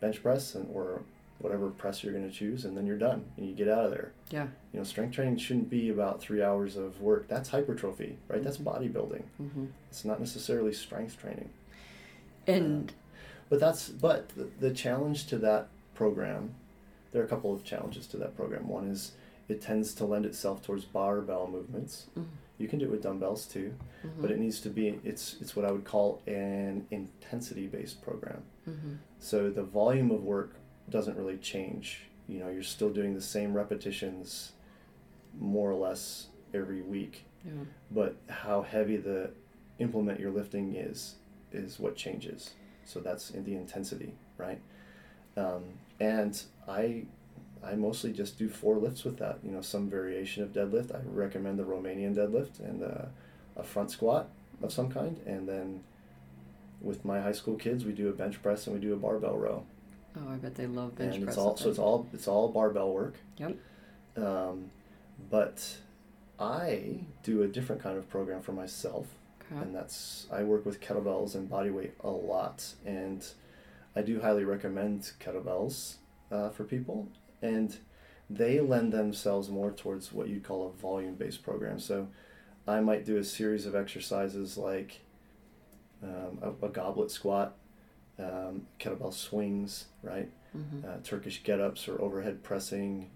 [0.00, 1.02] bench press, and or
[1.38, 3.90] whatever press you're going to choose, and then you're done and you get out of
[3.90, 4.12] there.
[4.30, 4.46] Yeah.
[4.72, 7.28] You know, strength training shouldn't be about three hours of work.
[7.28, 8.42] That's hypertrophy, right?
[8.42, 8.64] That's Mhm.
[8.64, 9.22] bodybuilding.
[9.38, 11.50] hmm It's not necessarily strength training.
[12.46, 12.92] And
[13.50, 16.54] But that's but the, the challenge to that program,
[17.12, 18.68] there are a couple of challenges to that program.
[18.68, 19.12] One is
[19.48, 22.06] it tends to lend itself towards barbell movements.
[22.18, 22.24] Mhm.
[22.56, 25.54] You can do it with dumbbells too, mhm, but it needs to be it's it's
[25.54, 28.42] what I would call an intensity based program.
[28.66, 30.54] mhm, So the volume of work
[30.90, 32.02] doesn't really change.
[32.28, 34.52] You know, you're still doing the same repetitions
[35.38, 37.52] more or less every week, yeah.
[37.90, 39.30] but how heavy the
[39.78, 41.16] implement you're lifting is
[41.52, 42.52] is what changes.
[42.84, 44.60] So that's in the intensity, right?
[45.36, 45.64] Um,
[46.00, 47.04] and I
[47.62, 49.38] I mostly just do four lifts with that.
[49.42, 50.94] You know, some variation of deadlift.
[50.94, 53.06] I recommend the Romanian deadlift and uh,
[53.56, 54.28] a front squat
[54.62, 55.82] of some kind, and then
[56.80, 59.36] with my high school kids, we do a bench press and we do a barbell
[59.36, 59.64] row
[60.16, 61.34] Oh, I bet they love bench and press.
[61.36, 63.14] it's all so it's all it's all barbell work.
[63.38, 63.56] Yep.
[64.16, 64.70] Um,
[65.30, 65.76] but
[66.38, 69.06] I do a different kind of program for myself,
[69.52, 69.60] Okay.
[69.60, 73.24] and that's I work with kettlebells and body weight a lot, and
[73.96, 75.96] I do highly recommend kettlebells
[76.30, 77.08] uh, for people,
[77.42, 77.76] and
[78.30, 81.78] they lend themselves more towards what you'd call a volume-based program.
[81.78, 82.08] So,
[82.66, 85.00] I might do a series of exercises like
[86.02, 87.54] um, a, a goblet squat,
[88.18, 90.30] um, kettlebell swings, right?
[90.56, 90.88] Mm-hmm.
[90.88, 93.10] uh, Turkish get-ups or overhead pressing,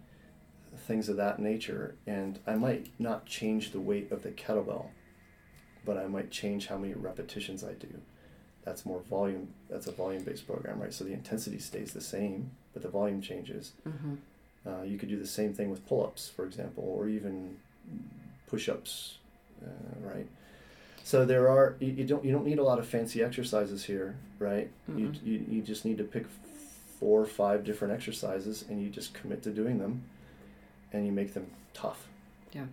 [0.87, 1.95] things of that nature.
[2.07, 4.87] And I might not change the weight of the kettlebell,
[5.85, 8.01] but I might change how many repetitions I do.
[8.65, 9.55] That's more volume.
[9.71, 10.93] That's a volume-based program, right?
[10.93, 13.73] So the intensity stays the same, but the volume changes.
[13.87, 14.15] Mm-hmm.
[14.67, 17.57] Uh, you could do the same thing with pull-ups, for example, or even
[18.49, 19.19] push-ups,
[19.65, 20.27] uh, right?
[21.09, 24.15] So there are you, you don't you don't need a lot of fancy exercises here,
[24.39, 24.71] right?
[24.95, 25.27] You, Mm-mm.
[25.27, 26.27] you you just need to pick
[27.01, 30.03] four or five different exercises and you just commit to doing them,
[30.93, 32.07] and you make them tough.
[32.53, 32.67] Yeah.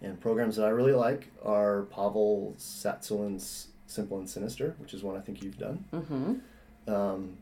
[0.00, 5.16] And programs that I really like are Pavel Tsatsouline's Simple and Sinister, which is one
[5.16, 5.84] I think you've done.
[5.92, 6.94] Mm-hmm.
[6.94, 7.36] Um,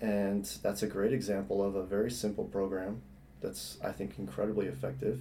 [0.00, 3.02] and that's a great example of a very simple program
[3.42, 5.20] that's, I think, incredibly effective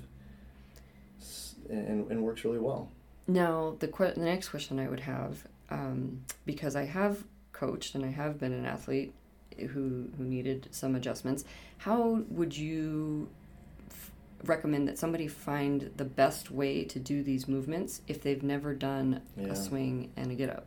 [1.70, 2.88] and, and works really well.
[3.28, 8.04] Now, the que- the next question I would have, um, because I have coached and
[8.04, 9.14] I have been an athlete
[9.58, 11.44] who who needed some adjustments,
[11.80, 13.30] how would you
[13.90, 14.12] f-
[14.46, 19.22] recommend that somebody find the best way to do these movements if they've never done
[19.38, 19.48] Yeah.
[19.50, 20.66] a swing and a get up?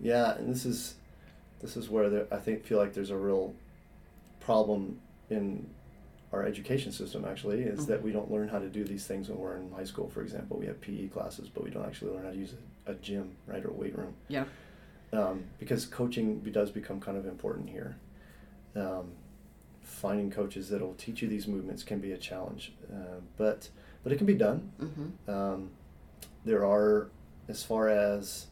[0.00, 0.94] Yeah, and this is
[1.60, 3.54] this is where there, I think feel like there's a real
[4.40, 4.98] problem
[5.30, 5.68] in
[6.36, 9.38] our education system actually is that we don't learn how to do these things when
[9.38, 12.24] we're in high school for example we have pe classes but we don't actually learn
[12.24, 12.54] how to use
[12.86, 14.44] a, a gym right or a weight room Yeah.
[15.12, 17.96] um, because coaching does become kind of important here.
[18.74, 19.12] Um,
[19.82, 23.70] finding coaches that will teach you these movements can be a challenge, uh, but
[24.02, 24.70] but it can be done.
[24.80, 25.30] Mm-hmm.
[25.30, 25.70] Um,
[26.44, 27.08] there are,
[27.48, 28.46] as far as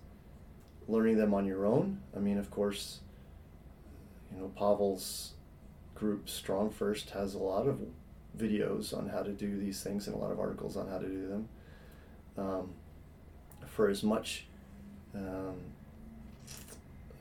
[0.89, 2.01] learning them on your own.
[2.17, 3.01] I mean, of course,
[4.33, 5.35] you know Pavel's
[5.95, 7.81] group Strong First has a lot of
[8.37, 11.07] videos on how to do these things and a lot of articles on how to
[11.07, 11.49] do them.
[12.37, 12.71] Um,
[13.67, 14.47] for as much
[15.15, 15.55] um,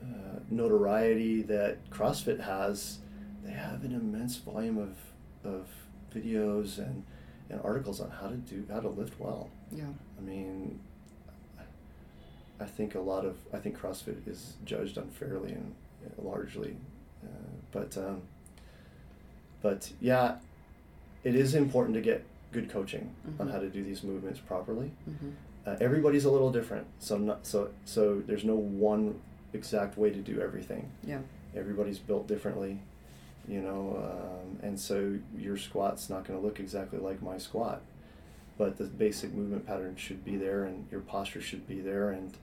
[0.02, 2.98] uh, notoriety that CrossFit has,
[3.44, 4.96] they have an immense volume of,
[5.44, 5.68] of
[6.14, 7.04] videos and,
[7.50, 9.50] and articles on how to do how to lift well.
[9.70, 9.84] Yeah.
[10.18, 10.80] I mean,
[12.60, 15.74] I think a lot of I think CrossFit is judged unfairly and
[16.18, 16.76] largely,
[17.22, 17.28] uh,
[17.72, 18.22] but um,
[19.64, 20.36] but yeah,
[21.24, 22.22] it is important to get
[22.52, 23.52] good coaching on Mhm.
[23.52, 24.90] how to do these movements properly.
[25.10, 25.30] Mm-hmm.
[25.66, 29.18] Uh, everybody's a little different, so not so so there's no one
[29.54, 30.90] exact way to do everything.
[31.02, 31.22] Yeah.
[31.56, 32.80] Everybody's built differently,
[33.48, 33.80] you know,
[34.12, 37.80] um, and so your squat's not going to look exactly like my squat,
[38.58, 42.36] but the basic movement pattern should be there, and your posture should be there, and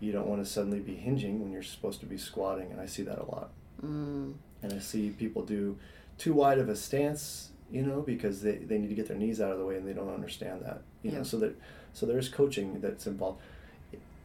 [0.00, 2.86] you don't want to suddenly be hinging when you're supposed to be squatting, and I
[2.86, 3.50] see that a lot
[3.84, 4.34] Mm.
[4.62, 5.76] and I see people do
[6.18, 9.40] too wide of a stance, you know, because they, they need to get their knees
[9.40, 11.18] out of the way and they don't understand that, you Yeah.
[11.18, 11.22] know.
[11.24, 11.56] So that
[11.92, 13.40] so there's coaching that's involved.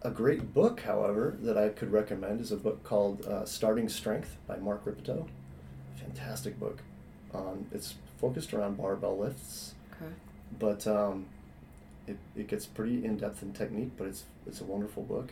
[0.02, 4.38] A great book, however, that I could recommend is a book called uh, Starting Strength
[4.48, 5.28] by Mark Rippetoe.
[5.98, 6.80] Fantastic book.
[7.34, 10.12] Um, it's focused around barbell lifts, Okay.
[10.58, 11.26] but um,
[12.08, 13.92] it, it gets pretty in depth in technique.
[13.98, 15.32] But it's it's a wonderful book,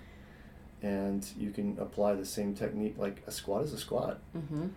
[0.84, 2.96] and you can apply the same technique.
[2.98, 4.68] Like a squat is a squat Mm-hmm.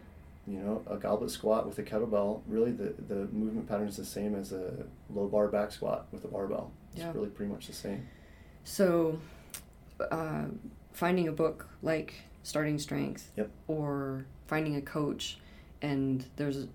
[0.51, 4.05] You know, a goblet squat with a kettlebell, really the, the movement pattern is the
[4.05, 6.73] same as a low bar back squat with a barbell.
[6.93, 7.13] It's Yeah.
[7.15, 8.07] really pretty much the same.
[8.65, 9.21] So,
[10.11, 10.47] uh,
[10.93, 13.51] finding a book like Starting Strength, Yep.
[13.69, 15.39] or finding a coach,
[15.83, 16.67] and there's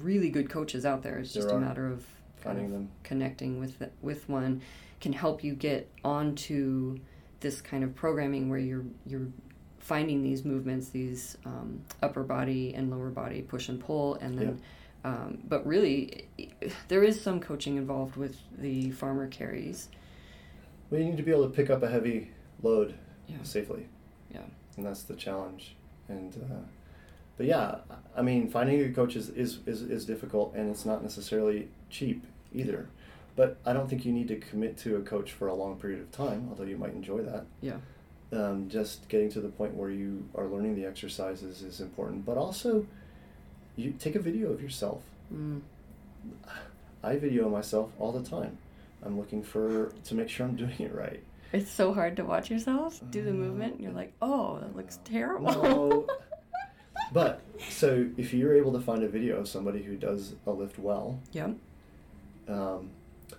[0.00, 1.18] really good coaches out there.
[1.18, 2.90] It's There just a matter of Finding of them.
[3.04, 4.60] connecting with the, with one
[5.00, 6.98] can help you get onto
[7.40, 9.28] this kind of programming where you're you're
[9.80, 14.60] finding these movements, these um, upper body and lower body push and pull, and then.
[15.02, 16.28] Um, but really,
[16.88, 19.88] there is some coaching involved with the farmer carries.
[20.90, 22.30] Well, you need to be able to pick up a heavy
[22.62, 22.94] load
[23.26, 23.36] Yeah.
[23.42, 23.86] safely.
[24.30, 24.42] Yeah.
[24.76, 25.74] And that's the challenge.
[26.08, 26.56] And, uh,
[27.38, 27.76] but yeah,
[28.14, 31.68] I mean, finding a good coach is, is, is, is difficult and it's not necessarily
[31.88, 32.88] cheap either.
[33.36, 36.00] But I don't think you need to commit to a coach for a long period
[36.00, 37.46] of time, although you might enjoy that.
[37.62, 37.76] Yeah.
[38.32, 42.36] Um, just getting to the point where you are learning the exercises is important but
[42.36, 42.86] also
[43.76, 45.60] you take a video of yourself Mm.
[47.02, 48.58] i video myself all the time
[49.04, 52.50] i'm looking for to make sure i'm doing it right It's so hard to watch
[52.50, 55.52] yourself do the movement, and you're like, oh, that looks terrible.
[55.62, 56.06] no
[57.12, 60.78] but so if you're able to find a video of somebody who does a lift
[60.78, 61.48] well yeah.
[62.48, 62.90] um,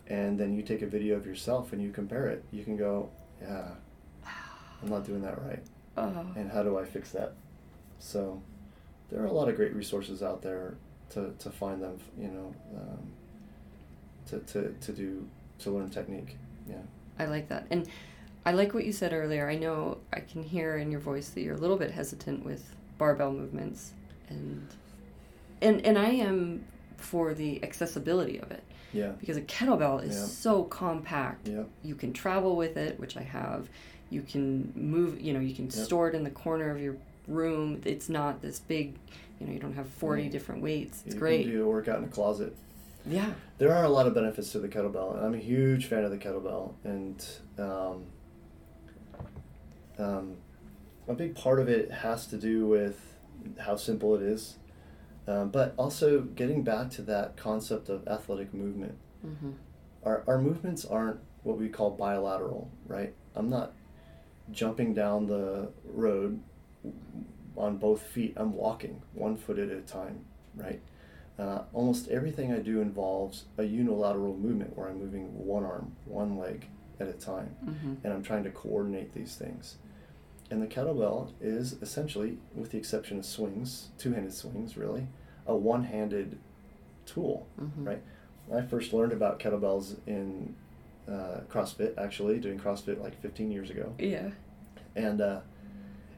[0.08, 3.10] and then you take a video of yourself and you compare it, you can go,
[3.41, 3.69] yeah,
[4.81, 5.63] I'm not doing that right.
[5.97, 6.25] Oh.
[6.35, 7.33] And how do I fix that?
[7.99, 8.41] So
[9.09, 10.75] there are a lot of great resources out there
[11.11, 13.11] to, to find them, you know, um,
[14.27, 15.27] to, to, to do,
[15.59, 16.37] to learn technique.
[16.67, 16.77] Yeah.
[17.19, 17.67] I like that.
[17.69, 17.87] And
[18.45, 19.47] I like what you said earlier.
[19.49, 22.73] I know I can hear in your voice that you're a little bit hesitant with
[22.97, 23.93] barbell movements
[24.29, 24.67] and
[25.61, 26.63] and and I am
[26.97, 28.63] for the accessibility of it.
[28.93, 29.11] Yeah.
[29.19, 30.25] Because a kettlebell is Yeah.
[30.25, 31.47] so compact.
[31.47, 31.63] Yeah.
[31.83, 33.69] You can travel with it, which I have.
[34.12, 35.74] You can move, you know, you can Yep.
[35.74, 36.97] store it in the corner of your
[37.28, 37.82] room.
[37.86, 38.95] It's not this big,
[39.39, 40.32] you know, you don't have 40 Right.
[40.32, 41.02] different weights.
[41.06, 41.39] It's great.
[41.39, 41.52] you great.
[41.52, 42.56] can do a workout in a closet.
[43.06, 43.34] Yeah.
[43.58, 46.12] There are a lot of benefits to the kettlebell, and I'm a huge fan of
[46.12, 46.74] the kettlebell.
[46.84, 47.26] And
[47.58, 48.04] um,
[49.97, 50.36] um,
[51.08, 53.00] a big part of it has to do with
[53.60, 54.58] how simple it is,
[55.28, 58.97] um, but also getting back to that concept of athletic movement.
[59.21, 59.52] hmm
[60.04, 63.13] Our, our movements aren't what we call bilateral, right?
[63.36, 63.74] I'm not
[64.51, 66.41] jumping down the road
[67.58, 68.34] on both feet.
[68.38, 70.25] I'm walking one foot at a time,
[70.56, 70.82] right?
[71.39, 76.38] Uh, almost everything I do involves a unilateral movement where I'm moving one arm, one
[76.38, 76.67] leg
[76.99, 79.77] at a time, hmm and I'm trying to coordinate these things.
[80.51, 85.08] And the kettlebell is essentially, with the exception of swings, two handed swings really,
[85.47, 86.38] a one handed
[87.06, 88.01] tool hmm right?
[88.54, 90.56] I first learned about kettlebells in
[91.09, 94.29] uh, CrossFit, actually doing CrossFit like 15 years ago, Yeah.
[94.95, 95.41] and uh,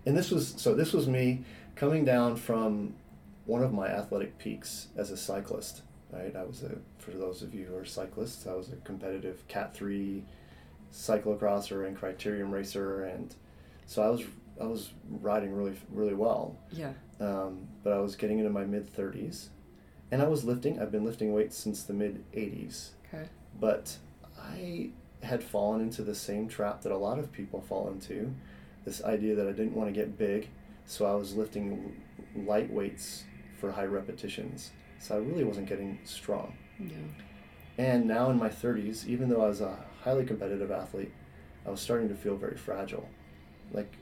[0.06, 1.44] and this was so this was me
[1.76, 2.94] coming down from
[3.46, 5.82] one of my athletic peaks as a cyclist.
[6.12, 9.48] Right, I was a for those of you who are cyclists, I was a competitive
[9.48, 10.24] Cat three
[10.92, 13.34] cyclocrosser and criterium racer, and
[13.86, 14.24] so I was
[14.62, 16.94] I was riding really really well Yeah.
[17.20, 19.48] um, but I was getting into my mid 30s,
[20.12, 20.80] and I was lifting.
[20.80, 23.26] I've been lifting weights since the mid 80s, Okay.
[23.60, 23.98] but
[24.44, 24.90] I
[25.22, 28.34] had fallen into the same trap that a lot of people fall into
[28.86, 30.50] this idea that I didn't want to get big,
[30.86, 32.02] so I was lifting
[32.36, 33.24] light weights
[33.60, 34.72] for high repetitions.
[35.00, 36.54] So I really wasn't getting strong.
[36.80, 36.96] Yeah.
[37.78, 41.12] And now in my 30s, even though I was a highly competitive athlete,
[41.66, 43.08] I was starting to feel very fragile,
[43.72, 43.94] like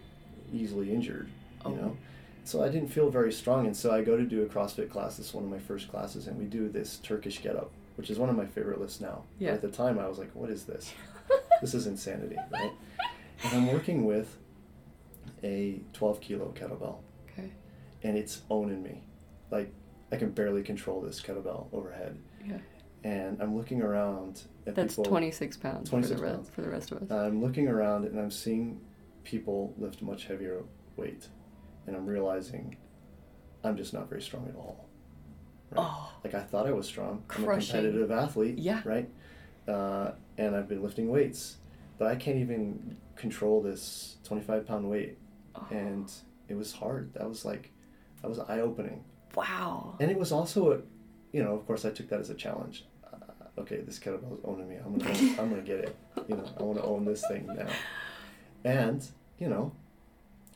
[0.52, 1.30] easily injured,
[1.66, 1.76] you Oh.
[1.76, 1.98] know?
[2.44, 3.68] So I didn't feel very strong.
[3.68, 5.18] And so I go to do a CrossFit class.
[5.18, 6.26] This is one of my first classes.
[6.28, 7.70] And we do this Turkish get up,
[8.02, 9.22] which is one of my favorite lists now.
[9.40, 10.92] But at the time, I was like, what is this?
[11.62, 12.72] this is insanity, right?
[13.44, 14.38] And I'm working with
[15.44, 16.96] a 12 kilo kettlebell
[17.32, 17.52] Okay.
[18.02, 19.04] and it's owning me.
[19.52, 19.72] Like,
[20.12, 22.18] I can barely control this kettlebell overhead.
[22.44, 22.58] Yeah.
[23.04, 25.06] And I'm looking around at That's people.
[25.06, 26.40] 26 pounds 26 for, the pounds.
[26.48, 27.12] Rest, for the rest of us.
[27.12, 28.82] I'm looking around and I'm seeing
[29.24, 30.64] people lift much heavier
[30.98, 31.28] weight,
[31.86, 32.78] and I'm realizing
[33.64, 34.88] I'm just not very strong at all.
[35.72, 35.82] Right?
[35.88, 36.12] Oh.
[36.24, 37.24] Like I thought I was strong.
[37.30, 38.58] I'm a competitive athlete.
[38.58, 38.82] Yeah.
[38.86, 39.10] Right.
[39.68, 41.58] Uh, and I've been lifting weights,
[41.98, 45.18] but I can't even control this 25 pound weight,
[45.56, 45.68] Oh.
[45.70, 46.12] and
[46.50, 47.14] it was hard.
[47.14, 47.72] That was like,
[48.22, 49.04] that was eye opening,
[49.36, 49.96] wow.
[50.00, 50.78] and it was also a,
[51.32, 52.86] you know, of course I took that as a challenge.
[53.14, 53.18] Uh,
[53.62, 54.78] okay, this kettlebell is owning me.
[54.84, 55.96] I'm gonna, I'm gonna get it.
[56.28, 57.68] You know, I want to own this thing now.
[58.64, 59.06] And
[59.38, 59.72] you know,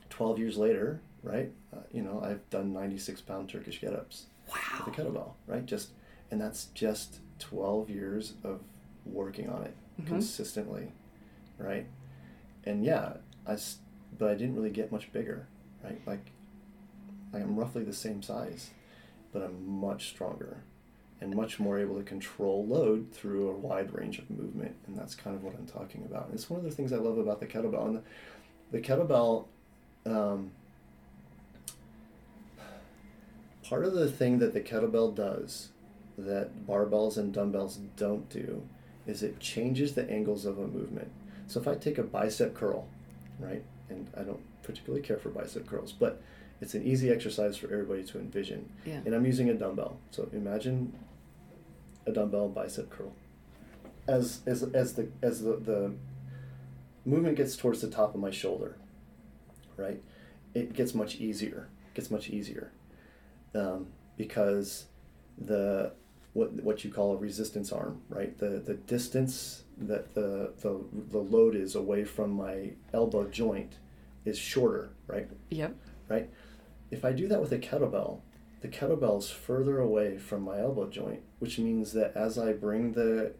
[0.09, 1.51] 12 years later, right?
[1.73, 4.83] Uh, you know, I've done 96 pound Turkish get ups Wow.
[4.85, 5.65] with a kettlebell, right?
[5.65, 5.89] Just,
[6.31, 8.61] and that's just 12 years of
[9.05, 10.07] working on it Mhm.
[10.07, 10.91] consistently,
[11.57, 11.85] right?
[12.65, 13.57] And yeah, I
[14.17, 15.47] but I didn't really get much bigger,
[15.83, 15.99] right?
[16.07, 16.31] Like,
[17.33, 18.71] I'm roughly the same size,
[19.33, 20.63] but I'm much stronger
[21.19, 24.75] and much more able to control load through a wide range of movement.
[24.87, 26.25] And that's kind of what I'm talking about.
[26.27, 27.85] And it's one of the things I love about the kettlebell.
[27.87, 28.01] And the,
[28.71, 29.47] the kettlebell,
[30.05, 30.51] um,
[33.69, 35.69] part of the thing that the kettlebell does
[36.17, 38.67] that barbells and dumbbells don't do
[39.05, 41.11] is it changes the angles of a movement.
[41.47, 42.87] So if I take a bicep curl,
[43.39, 46.21] right, and I don't particularly care for bicep curls, but
[46.61, 48.69] it's an easy exercise for everybody to envision.
[48.85, 49.01] Yeah.
[49.05, 49.99] And I'm using a dumbbell.
[50.11, 50.93] So imagine
[52.05, 53.13] a dumbbell bicep curl.
[54.07, 55.93] As as as the as the, the
[57.03, 58.77] movement gets towards the top of my shoulder,
[59.77, 60.01] right?
[60.53, 61.67] It gets much easier.
[61.93, 62.71] Gets much easier.
[63.55, 63.87] Um,
[64.17, 64.85] because
[65.37, 65.93] the
[66.33, 68.37] what what you call a resistance arm, right?
[68.37, 70.79] The the distance that the the,
[71.11, 73.73] the load is away from my elbow joint
[74.25, 75.27] is shorter, right?
[75.49, 75.75] Yep.
[76.09, 76.29] right?
[76.91, 78.21] If I do that with a kettlebell,
[78.61, 83.33] the kettlebell's further away from my elbow joint, which means that as I bring the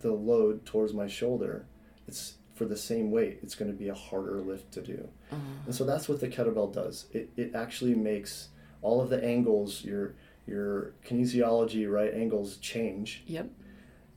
[0.00, 1.66] the load towards my shoulder,
[2.08, 5.08] it's for the same weight, it's going to be a harder lift to do.
[5.30, 5.36] Uh,
[5.66, 7.06] And so that's what the kettlebell does.
[7.12, 8.48] It, it actually makes
[8.82, 10.14] all of the angles, your
[10.46, 13.48] your kinesiology, right, angles change yep.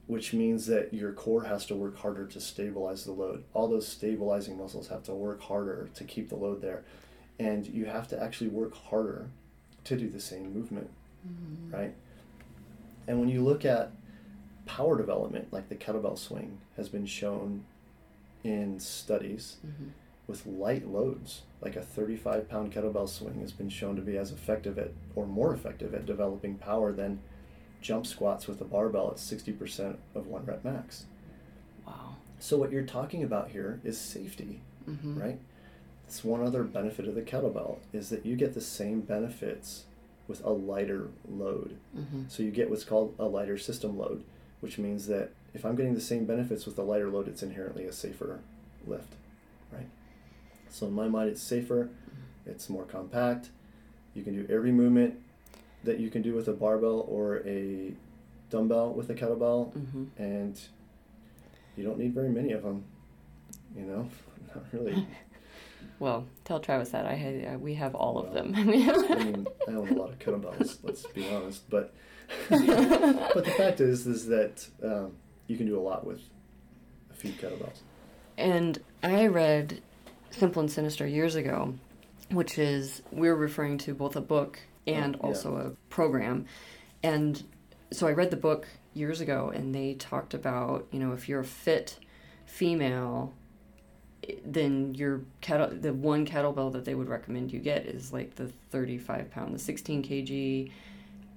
[0.07, 3.43] which means that your core has to work harder to stabilize the load.
[3.53, 6.83] All those stabilizing muscles have to work harder to keep the load there.
[7.39, 9.29] And you have to actually work harder
[9.83, 10.89] to do the same movement,
[11.27, 11.75] Mm-hmm.
[11.75, 11.93] right?
[13.07, 13.91] And when you look at
[14.65, 17.65] power development, like the kettlebell swing has been shown
[18.43, 19.89] in studies Mhm.
[20.27, 24.31] With light loads, like a 35 pound kettlebell swing has been shown to be as
[24.31, 27.19] effective at, or more effective at developing power than
[27.81, 31.05] jump squats with a barbell at 60% of one rep max.
[31.85, 32.15] Wow.
[32.39, 35.19] So, what you're talking about here is safety, Mm-hmm.
[35.19, 35.39] right?
[36.07, 39.85] It's one other benefit of the kettlebell is that you get the same benefits
[40.27, 41.77] with a lighter load.
[41.97, 42.23] Mm-hmm.
[42.27, 44.23] So, you get what's called a lighter system load,
[44.61, 47.85] which means that if I'm getting the same benefits with a lighter load, it's inherently
[47.85, 48.39] a safer
[48.85, 49.13] lift,
[49.71, 49.87] right?
[50.75, 51.89] So in my mind, it's safer,
[52.45, 53.49] it's more compact.
[54.13, 55.15] You can do every movement
[55.85, 57.93] that you can do with a barbell or a
[58.49, 60.03] dumbbell with a kettlebell, Mm-hmm.
[60.17, 60.59] and
[61.77, 62.83] you don't need very many of them.
[63.73, 64.09] You know,
[64.55, 65.07] not really.
[65.97, 68.53] Well, tell Travis that I had, uh, we have all of them.
[68.53, 70.79] I mean, I own a lot of kettlebells.
[70.83, 71.93] Let's be honest, but
[72.49, 75.13] but the fact is, is that um,
[75.47, 76.19] you can do a lot with
[77.11, 77.79] a few kettlebells.
[78.37, 79.81] And I read
[80.37, 81.73] Simple and Sinister years ago,
[82.29, 85.27] which is we're referring to both a book oh, and Oh, yeah.
[85.27, 86.45] also a program.
[87.03, 87.41] And
[87.91, 91.41] so I read the book years ago, and they talked about you know if you're
[91.41, 91.99] a fit
[92.45, 93.33] female,
[94.43, 98.47] then your kettle the one kettlebell that they would recommend you get is like the
[98.71, 100.71] 35 pound, the 16 kg.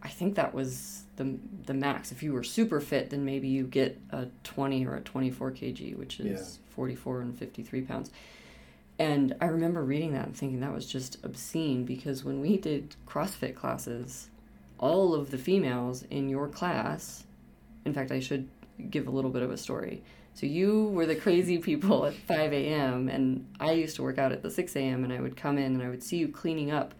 [0.02, 2.10] I think that was the the max.
[2.10, 5.96] If you were super fit, then maybe you get a 20 or a 24 kg,
[5.96, 8.10] which is 44 and 53 pounds.
[8.98, 12.96] And I remember reading that and thinking that was just obscene because when we did
[13.06, 14.28] CrossFit classes,
[14.78, 17.24] all of the females in your class,
[17.84, 18.48] in fact, I should
[18.90, 20.02] give a little bit of a story.
[20.34, 24.32] So you were the crazy people at 5 a.m., and I used to work out
[24.32, 26.70] at the 6 a.m., and I would come in and I would see you cleaning
[26.70, 26.94] up,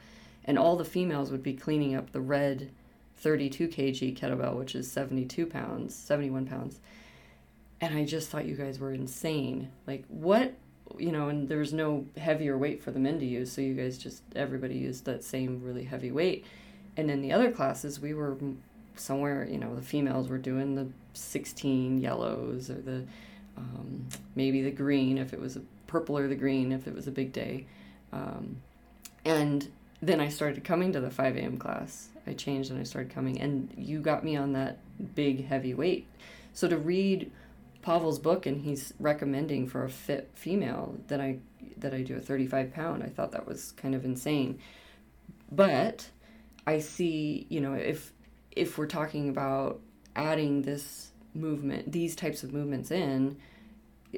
[0.44, 2.70] and all the females would be cleaning up the red
[3.16, 6.80] 32 kg kettlebell, which is 72 pounds, 71 pounds.
[7.80, 9.70] And I just thought you guys were insane.
[9.86, 10.55] Like, what,
[10.99, 13.74] you know, and there was no heavier weight for the men to use, so you
[13.74, 16.45] guys just, everybody used that same really heavy weight.
[16.97, 18.36] And in the other classes, we were
[18.97, 23.05] somewhere, you know, the females were doing the 16 yellows or the
[23.57, 27.07] um, maybe the green if it was a purple or the green if it was
[27.07, 27.66] a big day.
[28.12, 28.62] Um,
[29.24, 29.68] and
[30.01, 31.59] then I started coming to the 5 a.m.
[31.59, 32.09] class.
[32.26, 34.78] I changed and I started coming, and you got me on that
[35.14, 36.07] big heavy weight.
[36.53, 37.30] So to read
[37.89, 41.39] Pavel's book and he's recommending for a fit female that I
[41.78, 44.59] that I do a 35 pound, I thought that was kind of insane.
[45.51, 46.07] But
[46.66, 48.12] I see, you know, if
[48.53, 49.80] if we're talking about
[50.14, 53.39] adding this movement, these types of movements in,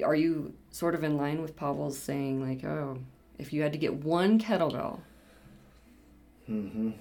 [0.03, 2.97] are you sort of in line with Pavel's saying like, oh,
[3.39, 4.99] if you had to get one kettlebell,
[6.45, 6.91] hmm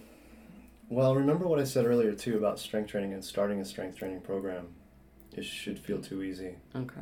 [0.89, 4.21] Well, remember what I said earlier too about strength training and starting a strength training
[4.21, 4.68] program.
[5.37, 6.57] It should feel too easy.
[6.74, 7.01] okay,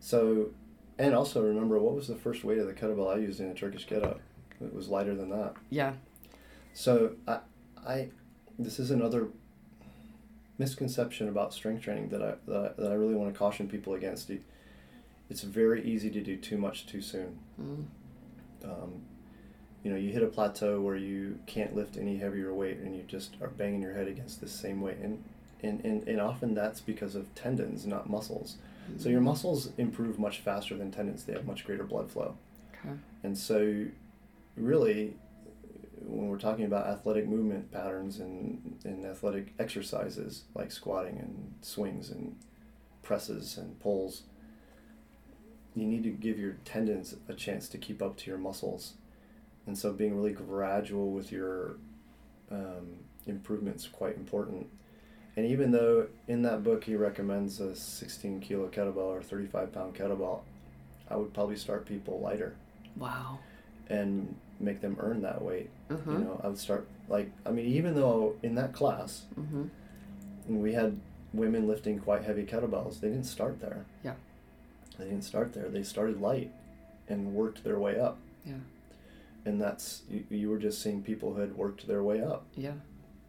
[0.00, 0.50] So,
[0.98, 3.54] and also remember what was the first weight of the kettlebell I used in a
[3.54, 4.20] Turkish get up?
[4.60, 5.54] It was lighter than that.
[5.70, 5.94] yeah,
[6.72, 7.38] So I,
[7.86, 8.08] I,
[8.58, 9.28] this is another
[10.58, 13.94] misconception about strength training that I that I, that I really want to caution people
[13.94, 14.30] against.
[15.30, 17.38] It's very easy to do too much too soon.
[17.60, 17.84] mm,
[18.64, 19.02] Um,
[19.82, 23.02] you know, you hit a plateau where you can't lift any heavier weight, and you
[23.02, 25.22] just are banging your head against the same weight, and
[25.64, 28.56] and, and, and often that's because of tendons, not muscles.
[28.98, 32.36] So your muscles improve much faster than tendons; they have much greater blood flow.
[32.84, 33.86] okay, And so,
[34.56, 35.16] really,
[36.02, 42.10] when we're talking about athletic movement patterns and, and athletic exercises like squatting and swings
[42.10, 42.36] and
[43.02, 44.24] presses and pulls,
[45.74, 48.94] you need to give your tendons a chance to keep up to your muscles.
[49.66, 51.76] And so, being really gradual with your
[52.50, 54.66] um, improvements quite important.
[55.36, 59.94] And even though in that book he recommends a 16 kilo kettlebell or 35 pound
[59.94, 60.40] kettlebell,
[61.10, 62.54] I would probably start people lighter
[62.96, 63.38] wow,
[63.88, 65.70] and make them earn that weight.
[65.90, 69.64] You know, I would start like I mean, even though in that class mm-hmm.
[70.48, 70.98] we had
[71.32, 73.84] women lifting quite heavy kettlebells, they didn't start there.
[74.02, 74.14] Yeah.
[74.98, 75.68] They didn't start there.
[75.68, 76.52] They started light
[77.08, 78.18] and worked their way up.
[78.46, 78.54] Yeah.
[79.44, 82.46] And that's you, you were just seeing people who had worked their way up.
[82.56, 82.74] yeah.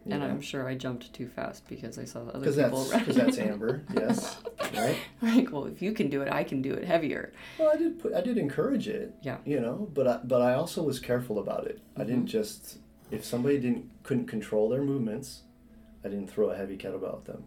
[0.08, 0.28] And know?
[0.28, 2.86] I'm sure I jumped too fast because I saw other people.
[2.92, 4.38] because that's Amber, yes,
[4.76, 4.98] right.
[5.22, 7.34] like, well, if you can do it, I can do it heavier.
[7.58, 9.38] Well, I did put I did encourage it, Yeah.
[9.46, 11.80] you know, but I, but I also was careful about it.
[11.98, 12.30] I didn't Mhm.
[12.30, 12.78] just
[13.10, 15.42] if somebody didn't couldn't control their movements,
[16.04, 17.44] I didn't throw a heavy kettlebell at them.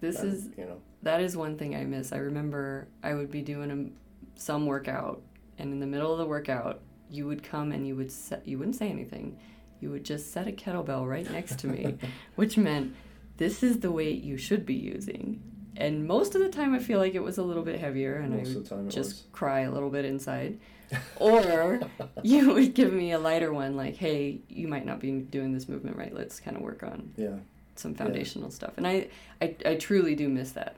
[0.00, 2.12] This And, is you know that is one thing I miss.
[2.12, 5.20] I remember I would be doing a, some workout,
[5.58, 6.80] and in the middle of the workout,
[7.10, 8.12] you would come and you would
[8.44, 9.36] you wouldn't say anything.
[9.80, 11.96] You would just set a kettlebell right next to me,
[12.36, 12.94] which meant
[13.36, 15.42] this is the weight you should be using.
[15.76, 18.34] And most of the time, I feel like it was a little bit heavier, and
[18.34, 20.58] I would of the time it just cry a little bit inside.
[21.20, 21.80] Or
[22.22, 25.68] you would give me a lighter one, like, hey, you might not be doing this
[25.68, 26.14] movement right.
[26.14, 27.36] Let's kind of work on yeah
[27.78, 28.72] some foundational stuff.
[28.76, 29.08] And I,
[29.40, 30.76] I, I truly do miss that.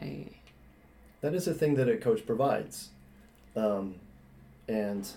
[0.00, 0.26] I,
[1.20, 2.90] that is a thing that a coach provides,
[3.56, 3.94] um,
[4.68, 5.08] and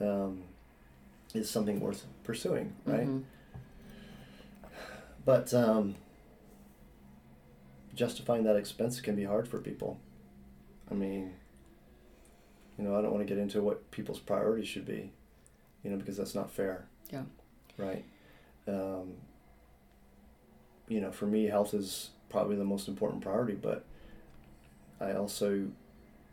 [0.00, 0.42] um,
[1.34, 3.06] is something worth pursuing, right?
[3.06, 3.24] mhm.
[5.24, 5.96] But um,
[7.94, 9.98] justifying that expense can be hard for people.
[10.90, 11.34] I mean,
[12.78, 15.10] you know, I don't want to get into what people's priorities should be,
[15.82, 16.86] you know, because that's not fair.
[17.12, 17.22] Yeah.
[17.76, 18.04] Right.
[18.66, 19.14] Um,
[20.88, 23.84] you know, for me, health is probably the most important priority, but
[25.00, 25.66] I also,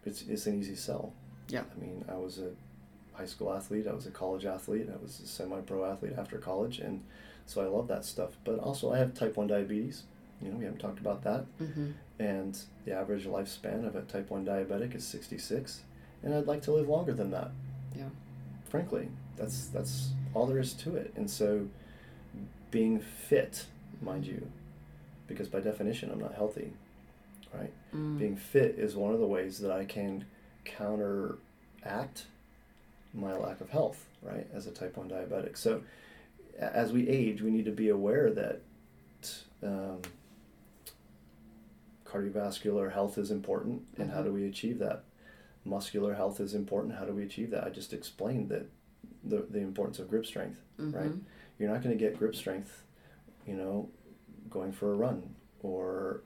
[0.06, 1.14] it's, it's an easy sell.
[1.50, 1.64] Yeah.
[1.76, 2.52] I mean, I was a
[3.18, 6.38] high school athlete, I was a college athlete, I was a semi pro athlete after
[6.38, 7.04] college, and
[7.46, 8.32] so I love that stuff.
[8.44, 10.04] But also, I have type 1 diabetes.
[10.42, 11.46] You know, we haven't talked about that.
[11.60, 11.94] Mhm.
[12.20, 15.84] And the average lifespan of a type 1 diabetic is 66.
[16.24, 17.52] And I'd like to live longer than that.
[17.96, 18.10] Yeah.
[18.66, 21.14] Frankly, that's that's all there is to it.
[21.16, 21.68] And so
[22.72, 23.68] being fit,
[24.02, 24.52] mind you,
[25.28, 26.74] because by definition I'm not healthy,
[27.54, 27.72] right?
[27.94, 28.18] Mm.
[28.20, 30.26] Being fit is one of the ways that I can
[30.66, 32.26] counteract
[33.16, 35.58] my lack of health, right, as a type 1 diabetic.
[35.58, 35.82] So
[36.60, 38.62] as we age, we need to be aware that
[39.64, 40.02] um,
[42.06, 44.26] cardiovascular health is important, and how Mhm.
[44.26, 45.04] do we achieve that?
[45.64, 46.94] Muscular health is important.
[46.96, 47.64] How do we achieve that?
[47.66, 48.68] I just explained that
[49.24, 50.62] the, the importance of grip strength.
[50.78, 51.10] right?
[51.10, 51.22] Mhm.
[51.58, 52.84] You're not going to get grip strength,
[53.48, 53.90] you know,
[54.50, 56.22] going for a run or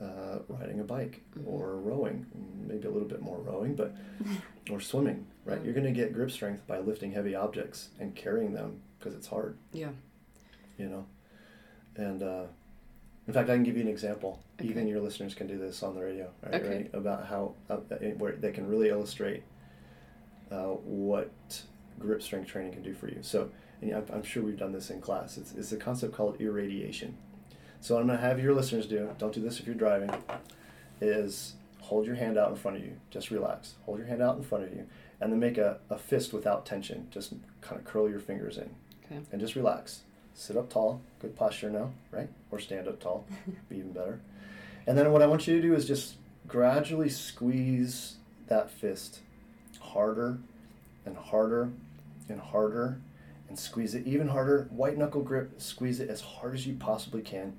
[0.00, 1.46] uh, riding a bike Mhm.
[1.46, 2.26] or rowing,
[2.66, 3.94] maybe a little bit more rowing, but
[4.70, 5.58] or swimming, right?
[5.58, 5.64] Yeah.
[5.64, 9.26] You're going to get grip strength by lifting heavy objects and carrying them because it's
[9.26, 9.90] hard, Yeah.
[10.78, 11.06] you know.
[11.96, 12.44] And uh,
[13.26, 14.40] in fact, I can give you an example.
[14.58, 14.68] Okay.
[14.68, 16.54] Even your listeners can do this on the radio, right?
[16.54, 16.68] Okay.
[16.76, 16.90] right?
[16.94, 19.42] About how uh, uh, where they can really illustrate
[20.50, 21.30] uh, what
[21.98, 23.18] grip strength training can do for you.
[23.22, 23.50] So,
[23.80, 25.36] and I'm, I'm sure we've done this in class.
[25.36, 27.16] It's, it's a concept called irradiation.
[27.80, 30.10] So, I'm going to have your listeners do, don't do this if you're driving,
[31.00, 31.54] is
[31.84, 32.96] hold your hand out in front of you.
[33.10, 33.74] Just relax.
[33.84, 34.86] Hold your hand out in front of you.
[35.20, 37.08] And then make a, a fist without tension.
[37.10, 38.70] Just kind of curl your fingers in.
[39.04, 39.20] Okay.
[39.30, 40.00] And just relax.
[40.34, 41.02] Sit up tall.
[41.20, 42.28] Good posture now, right?
[42.50, 43.26] Or stand up tall.
[43.68, 44.20] Be even better.
[44.86, 46.14] And then what I want you to do is just
[46.48, 48.16] gradually squeeze
[48.48, 49.20] that fist
[49.80, 50.38] harder
[51.04, 51.70] and harder
[52.28, 52.98] and harder
[53.48, 54.68] and squeeze it even harder.
[54.70, 57.56] White knuckle grip, squeeze it as hard as you possibly can.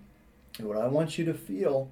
[0.58, 1.92] And what I want you to feel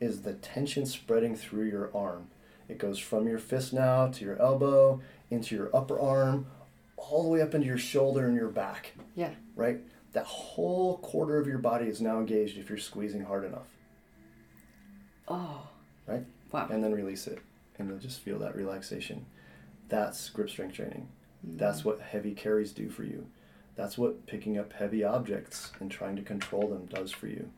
[0.00, 2.28] is the tension spreading through your arm.
[2.68, 6.46] It goes from your fist now to your elbow, into your upper arm,
[6.96, 9.34] all the way up into your shoulder and your back, Yeah.
[9.56, 9.80] right?
[10.12, 13.68] That whole quarter of your body is now engaged if you're squeezing hard enough,
[15.28, 15.68] Oh.
[16.06, 16.24] right?
[16.52, 16.68] Wow.
[16.70, 17.38] And then release it.
[17.78, 19.26] And you'll just feel that relaxation.
[19.88, 21.08] That's grip strength training.
[21.46, 21.58] Mm.
[21.58, 23.26] That's what heavy carries do for you.
[23.76, 27.50] That's what picking up heavy objects and trying to control them does for you,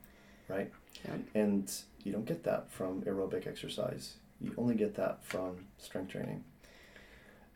[0.49, 0.70] right?
[1.05, 1.16] Yeah.
[1.34, 1.72] And
[2.05, 4.14] you don't get that from aerobic exercise.
[4.40, 6.44] You only get that from strength training.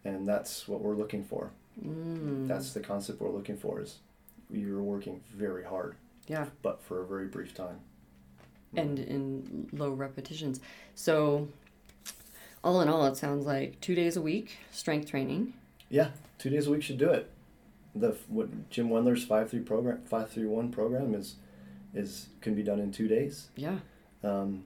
[0.04, 1.50] And that's what we're looking for.
[1.82, 2.46] Mm.
[2.46, 3.98] That's the concept we're looking for is
[4.50, 6.46] you're working very hard, yeah.
[6.62, 7.80] but for a very brief time.
[8.76, 10.60] And in low repetitions.
[10.94, 11.48] So,
[12.62, 15.54] all in all, it sounds like two days a week strength training.
[15.88, 17.30] Yeah, two days a week should do it.
[17.94, 21.36] The what Jim Wendler's five three program five three one program is
[21.94, 23.48] is can be done in two days.
[23.54, 23.78] Yeah.
[24.24, 24.64] Um,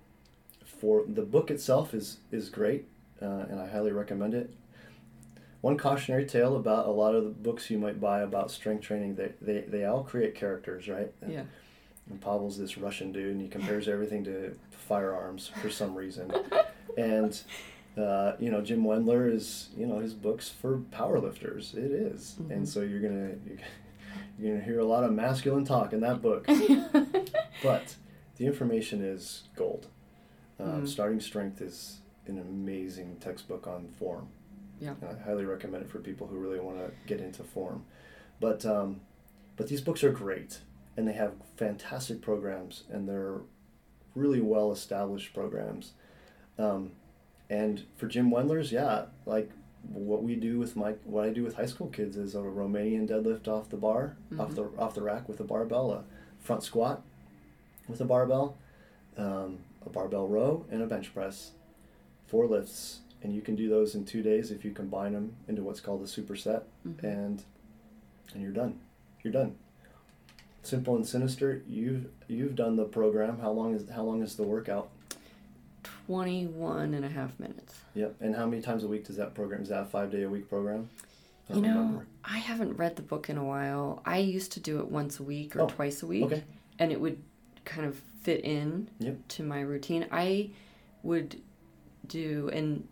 [0.64, 2.86] for the book itself is is great,
[3.20, 4.50] uh, and I highly recommend it.
[5.60, 9.16] One cautionary tale about a lot of the books you might buy about strength training,
[9.16, 11.12] they, they, they all create characters, right?
[11.20, 11.42] And, Yeah.
[12.08, 16.32] and Pavel's this Russian dude, and he compares everything to firearms for some reason.
[16.96, 17.40] and,
[17.96, 21.74] uh, you know, Jim Wendler is, you know, his book's for powerlifters.
[21.74, 22.36] It is.
[22.40, 22.50] Mhm.
[22.52, 23.58] And so you're going to
[24.38, 26.46] you're gonna hear a lot of masculine talk in that book.
[27.64, 27.96] but
[28.38, 29.86] the information is gold.
[30.60, 30.88] Um, Mm.
[30.88, 34.28] Starting Strength is an amazing textbook on form.
[34.80, 34.94] Yeah.
[35.00, 37.84] And I highly recommend it for people who really want to get into form.
[38.40, 39.00] But um,
[39.56, 40.60] but these books are great,
[40.96, 43.40] and they have fantastic programs, and they're
[44.14, 45.92] really well established programs.
[46.58, 46.92] Um,
[47.50, 49.50] and for Jim Wendler's, yeah, like
[49.88, 53.08] what we do with my what I do with high school kids is a Romanian
[53.08, 54.54] deadlift off the bar, off Mhm.
[54.54, 56.04] the off the rack with a barbell, a
[56.38, 57.02] front squat
[57.88, 58.56] with a barbell,
[59.16, 61.52] um, a barbell row, and a bench press,
[62.26, 65.62] four lifts, and you can do those in two days if you combine them into
[65.62, 67.02] what's called a superset, Mhm.
[67.02, 67.42] and
[68.34, 68.78] and you're done.
[69.22, 69.56] You're done.
[70.62, 71.62] Simple and sinister.
[71.66, 73.38] You've you've done the program.
[73.38, 74.90] How long is how long is the workout?
[76.06, 77.80] 21 and a half minutes.
[77.94, 78.16] Yep.
[78.20, 79.62] And how many times a week does that program?
[79.62, 80.88] Is that a five day a week program?
[81.50, 82.06] I You know, remember.
[82.24, 84.02] I haven't read the book in a while.
[84.04, 86.44] I used to do it once a week or Oh, twice a week, Okay.
[86.78, 87.22] and it would
[87.68, 89.28] kind of fit in Yep.
[89.28, 90.06] to my routine.
[90.10, 90.50] I
[91.02, 91.40] would
[92.06, 92.88] do, and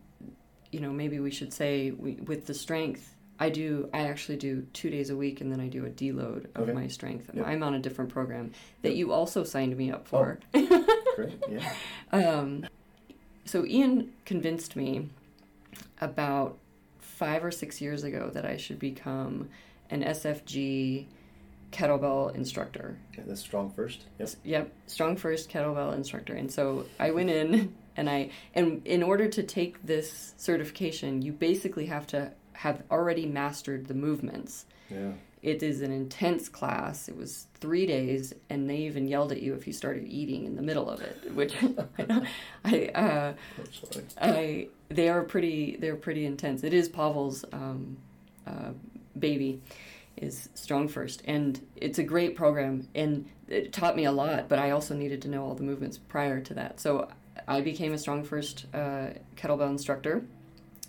[0.71, 3.15] you know, maybe we should say we, with the strength.
[3.39, 3.89] I do.
[3.93, 6.73] I actually do two days a week, and then I do a deload of Okay.
[6.73, 7.31] my strength.
[7.35, 7.47] Yep.
[7.47, 8.53] I'm on a different program
[8.83, 8.99] that Yep.
[8.99, 10.39] you also signed me up for.
[10.53, 11.39] Great.
[11.49, 11.73] Yeah.
[12.13, 12.67] Um,
[13.45, 15.09] so Ian convinced me
[16.01, 16.59] about
[16.99, 19.49] five or six years ago that I should become
[19.91, 21.07] an SFG
[21.77, 22.97] kettlebell instructor.
[23.13, 24.05] Okay, that's strong first.
[24.19, 24.31] Yep.
[24.45, 26.35] Yep, strong first kettlebell instructor.
[26.35, 31.33] And so I went in and I and in order to take this certification, you
[31.33, 34.65] basically have to have already mastered the movements.
[34.91, 35.13] Yeah.
[35.43, 37.09] It is an intense class.
[37.09, 40.57] It was three days, and they even yelled at you if you started eating in
[40.57, 41.55] the middle of it, which
[42.65, 43.33] I, uh.
[44.21, 46.65] I, they are pretty, they're pretty intense.
[46.65, 47.99] It is Pavel's um,
[48.45, 48.71] uh,
[49.17, 49.61] baby,
[50.17, 54.49] is Strong First, and it's a great program, and it taught me a lot.
[54.49, 57.09] But I also needed to know all the movements prior to that, so
[57.47, 60.25] I became a Strong First uh, kettlebell instructor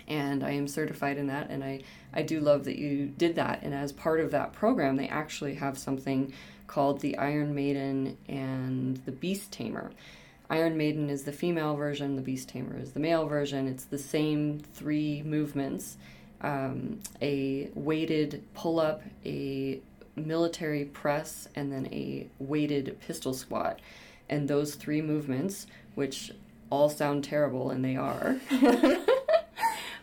[0.07, 1.49] and I am certified in that.
[1.49, 1.81] And I,
[2.13, 3.61] I do love that you did that.
[3.63, 6.33] And as part of that program, they actually have something
[6.65, 9.91] called the Iron Maiden and the Beast Tamer.
[10.49, 13.67] Iron Maiden is the female version, the Beast Tamer is the male version.
[13.67, 15.97] It's the same three movements
[16.41, 19.79] um, a weighted pull up, a
[20.15, 23.79] military press, and then a weighted pistol squat.
[24.29, 26.31] And those three movements, which
[26.69, 28.37] all sound terrible, and they are.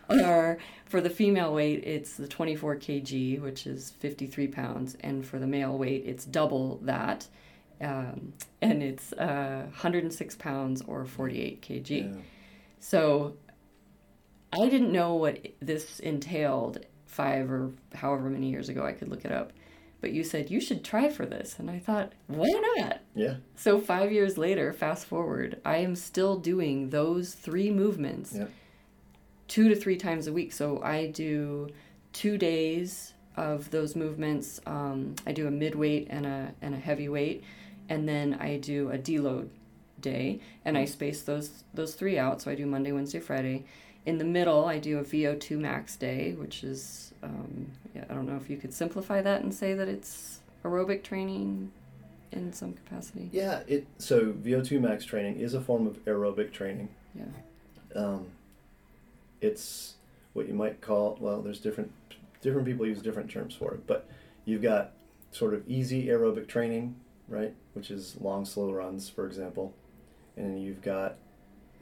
[0.09, 5.39] are for the female weight it's the 24 kg which is 53 pounds and for
[5.39, 7.27] the male weight it's double that
[7.81, 12.21] um, and it's uh, 106 pounds or 48 kg Yeah.
[12.79, 13.33] so
[14.53, 19.25] i didn't know what this entailed five or however many years ago i could look
[19.25, 19.51] it up
[20.01, 23.35] but you said you should try for this and i thought why not Yeah.
[23.55, 28.51] so five years later fast forward i am still doing those three movements Yep.
[29.47, 30.51] two to three times a week.
[30.53, 31.69] So I do
[32.13, 34.59] two days of those movements.
[34.65, 37.43] Um, I do a midweight and a and a heavyweight,
[37.89, 39.49] and then I do a deload
[39.99, 42.41] day, and I space those those three out.
[42.41, 43.65] So I do Monday, Wednesday, Friday.
[44.05, 48.27] In the middle, I do a VO2 max day, which is um, yeah, I don't
[48.27, 51.71] know if you could simplify that and say that it's aerobic training
[52.31, 53.29] in some capacity.
[53.31, 53.61] Yeah.
[53.67, 56.89] It so VO2 max training is a form of aerobic training.
[57.15, 57.25] Yeah.
[57.95, 58.27] Um,
[59.41, 59.95] it's
[60.33, 61.41] what you might call well.
[61.41, 61.91] There's different
[62.41, 64.07] different people use different terms for it, but
[64.43, 64.91] you've got
[65.31, 66.95] sort of easy aerobic training,
[67.27, 69.73] right, which is long slow runs, for example,
[70.37, 71.15] and then you've got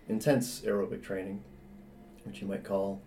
[0.07, 1.43] intense aerobic training,
[2.25, 3.01] which you might call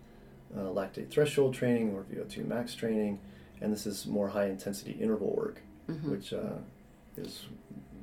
[0.57, 3.19] uh, lactate threshold training or VO2 max training,
[3.61, 6.05] and this is more high intensity interval work, Mhm.
[6.11, 6.59] which uh,
[7.17, 7.47] is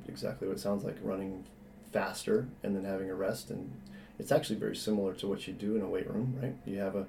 [0.08, 1.44] exactly what it sounds like running
[1.92, 3.50] faster and then having a rest.
[3.50, 3.70] And
[4.18, 6.54] it's actually very similar to what you do in a weight room right?
[6.66, 7.06] You have a,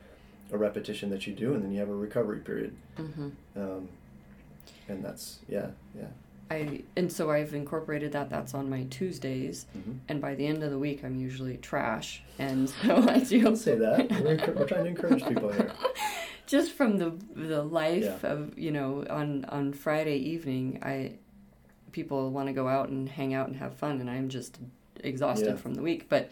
[0.52, 2.76] a repetition that you do and then you have a recovery period.
[2.98, 3.32] Mhm.
[3.56, 3.90] um,
[4.88, 6.08] and that's yeah yeah
[6.52, 8.30] I and so I've incorporated that.
[8.30, 9.94] That's on my Tuesdays, mm-hmm.
[10.10, 12.22] and by the end of the week, I'm usually trash.
[12.38, 13.42] And so I do.
[13.42, 15.72] don't say that we're, we're trying to encourage people here
[16.46, 18.32] Just from the the life Yeah.
[18.32, 21.14] of you know on on Friday evening, I
[21.92, 24.60] people want to go out and hang out and have fun, and I'm just
[25.04, 25.56] exhausted Yeah.
[25.56, 26.08] from the week.
[26.10, 26.30] But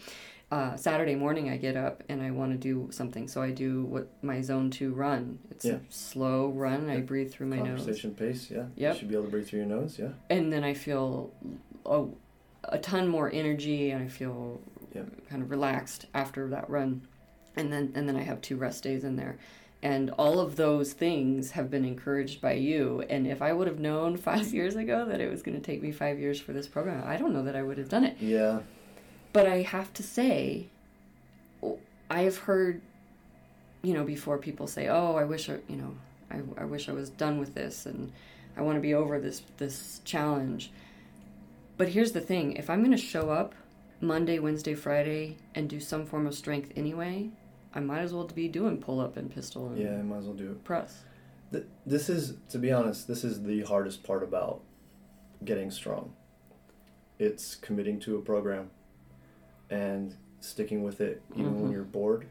[0.50, 3.84] uh, Saturday morning, I get up and I want to do something, so I do
[3.84, 5.38] what my zone two run.
[5.50, 5.74] It's Yeah.
[5.74, 6.88] a slow run.
[6.90, 7.78] I breathe through my nose.
[7.80, 8.92] conversation pace yeah Yep.
[8.94, 11.32] you should be able to breathe through your nose yeah and then I feel
[11.86, 12.04] a,
[12.64, 14.60] a ton more energy and I feel
[14.94, 15.02] Yeah.
[15.28, 17.02] kind of relaxed after that run.
[17.56, 19.36] And then and then I have two rest days in there.
[19.82, 23.02] And all of those things have been encouraged by you.
[23.10, 25.82] And if I would have known five years ago that it was going to take
[25.82, 28.16] me five years for this program, I don't know that I would have done it.
[28.20, 28.60] yeah
[29.34, 30.68] But I have to say,
[32.08, 32.80] I've heard,
[33.82, 35.94] you know, before people say, "Oh, I wish I, you know,
[36.30, 38.12] I, I wish I was done with this, and
[38.56, 40.70] I want to be over this this challenge."
[41.76, 43.54] But here's the thing: if I'm going to show up
[44.00, 47.30] Monday, Wednesday, Friday, and do some form of strength anyway,
[47.74, 50.24] I might as well be doing pull up and pistol and yeah I might as
[50.26, 51.02] well do it press.
[51.50, 54.62] Th- this is to be honest this is the hardest part about
[55.44, 56.14] getting strong
[57.18, 58.70] it's committing to a program
[59.70, 61.72] and sticking with it even when Mhm.
[61.72, 62.26] you're bored,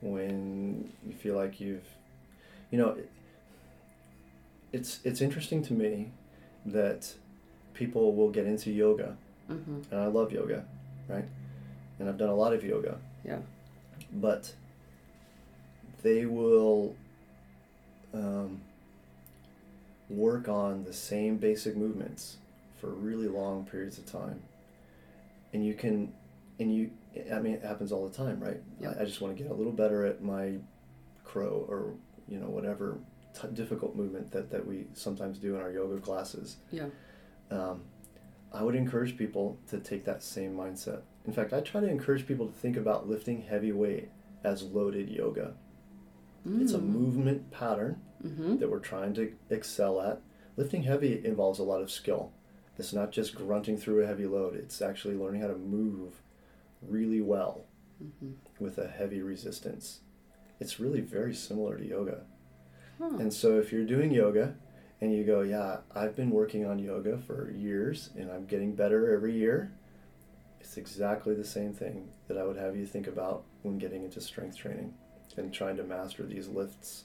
[0.00, 1.86] when you feel like you've,
[2.70, 3.10] you know, it,
[4.72, 6.10] it's it's interesting to me
[6.64, 7.14] that
[7.74, 9.16] people will get into yoga,
[9.50, 9.80] Mm-hmm.
[9.90, 10.64] and I love yoga,
[11.08, 11.24] right?
[11.98, 12.98] And I've done a lot of yoga.
[13.24, 13.40] Yeah.
[14.12, 14.54] But
[16.02, 16.94] they will
[18.14, 18.60] um,
[20.08, 22.36] work on the same basic movements
[22.80, 24.42] for really long periods of time,
[25.52, 26.12] and you can,
[26.60, 26.90] and you,
[27.32, 28.60] I mean, it happens all the time, right?
[28.80, 28.94] Yeah.
[28.98, 30.54] I, I just want to get a little better at my
[31.24, 31.94] crow or
[32.28, 32.98] you know whatever
[33.40, 36.86] t- difficult movement that that we sometimes do in our yoga classes Yeah.
[37.50, 37.82] um,
[38.52, 41.00] I would encourage people to take that same mindset.
[41.26, 44.10] In fact, I try to encourage people to think about lifting heavy weight
[44.44, 45.54] as loaded yoga.
[46.44, 48.58] It's a movement pattern Mm-hmm.
[48.58, 50.20] that we're trying to excel at.
[50.56, 52.30] Lifting heavy involves a lot of skill.
[52.78, 56.22] It's not just grunting through a heavy load, it's actually learning how to move
[56.88, 57.64] really well
[58.02, 58.32] Mm-hmm.
[58.58, 60.00] with a heavy resistance.
[60.58, 62.22] It's really very similar to yoga.
[62.98, 63.10] Huh.
[63.20, 64.54] And so if you're doing yoga
[65.00, 69.14] and you go, yeah, I've been working on yoga for years and I'm getting better
[69.14, 69.70] every year,
[70.60, 74.20] it's exactly the same thing that I would have you think about when getting into
[74.20, 74.92] strength training
[75.36, 77.04] and trying to master these lifts.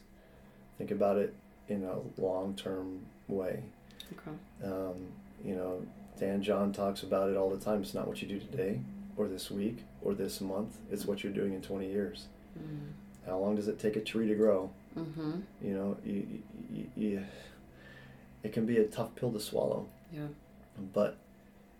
[0.79, 1.35] Think about it
[1.67, 3.61] in a long term way.
[4.13, 4.35] Okay.
[4.63, 4.95] Um,
[5.45, 5.85] you know,
[6.19, 7.83] Dan John talks about it all the time.
[7.83, 8.79] It's not what you do today
[9.17, 12.27] or this week or this month, it's what you're doing in 20 years.
[12.57, 12.91] Mm.
[13.25, 14.69] How long does it take a tree to grow?
[14.97, 15.39] Mm-hmm.
[15.61, 16.27] You know, you,
[16.71, 17.25] you, you,
[18.43, 19.87] it can be a tough pill to swallow.
[20.13, 20.27] Yeah.
[20.93, 21.17] But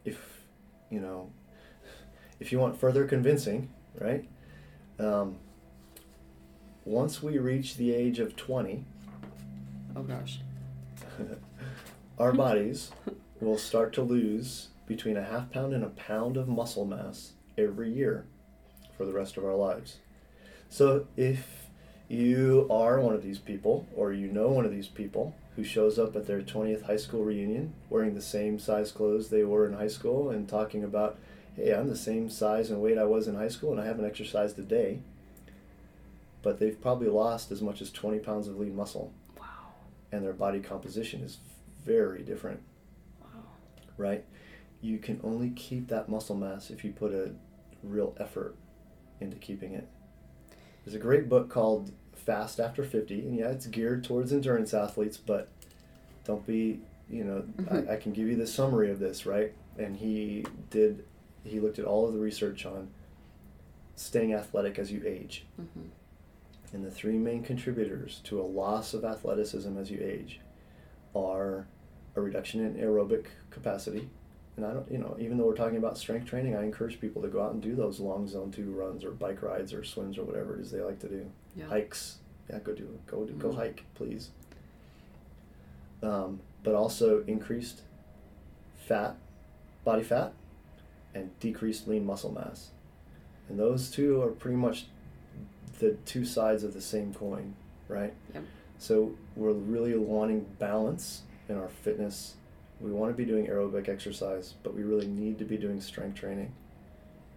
[0.04, 0.42] if,
[0.90, 1.30] you know,
[2.40, 3.70] if you want further convincing,
[4.00, 4.28] right?
[5.00, 5.38] Um,
[6.86, 8.84] once we reach the age of 20,
[9.98, 10.40] Oh gosh.
[12.20, 12.92] our bodies
[13.40, 17.92] will start to lose between a half pound and a pound of muscle mass every
[17.92, 18.26] year
[18.98, 19.98] for the rest of our lives.
[20.70, 21.68] So if
[22.08, 26.00] you are one of these people, or you know one of these people who shows
[26.00, 29.74] up at their 20th high school reunion wearing the same size clothes they wore in
[29.74, 31.18] high school and talking about,
[31.56, 34.06] hey, I'm the same size and weight I was in high school and I haven't
[34.06, 35.00] exercised a day,
[36.44, 39.46] but they've probably lost as much as 20 pounds of lean muscle Wow.
[40.12, 41.38] and their body composition is
[41.84, 42.62] very different,
[43.22, 43.28] Wow.
[43.98, 44.24] right?
[44.82, 47.32] You can only keep that muscle mass if you put a
[47.84, 48.56] real effort
[49.20, 49.88] into keeping it.
[50.86, 55.18] There's a great book called Fast After 50, and yeah, it's geared towards endurance athletes,
[55.18, 55.50] but
[56.26, 57.90] don't be, you know, Mhm.
[57.90, 59.54] I, I can give you the summary of this, right?
[59.78, 61.06] And he did,
[61.44, 62.90] he looked at all of the research on
[63.96, 65.46] staying athletic as you age.
[65.60, 65.90] Mm-hmm.
[66.74, 70.42] And the three main contributors to a loss of athleticism as you age
[71.16, 71.66] are
[72.16, 74.10] a reduction in aerobic capacity.
[74.58, 77.22] And I don't, you know, even though we're talking about strength training, I encourage people
[77.22, 80.18] to go out and do those long zone two runs or bike rides or swims
[80.18, 81.30] or whatever it is they like to do.
[81.56, 81.68] Yeah.
[81.68, 82.18] Hikes,
[82.50, 83.06] yeah, go do it.
[83.06, 83.56] Go do, go Mhm.
[83.56, 84.32] hike, please.
[86.02, 87.82] Um, but also increased
[88.76, 89.16] fat,
[89.84, 90.34] body fat,
[91.14, 92.72] and decreased lean muscle mass.
[93.50, 94.88] And those two are pretty much
[95.80, 97.54] the two sides of the same coin,
[97.88, 98.14] right?
[98.34, 98.44] Yep.
[98.80, 102.36] So we're really wanting balance in our fitness.
[102.80, 106.20] We want to be doing aerobic exercise, but we really need to be doing strength
[106.20, 106.54] training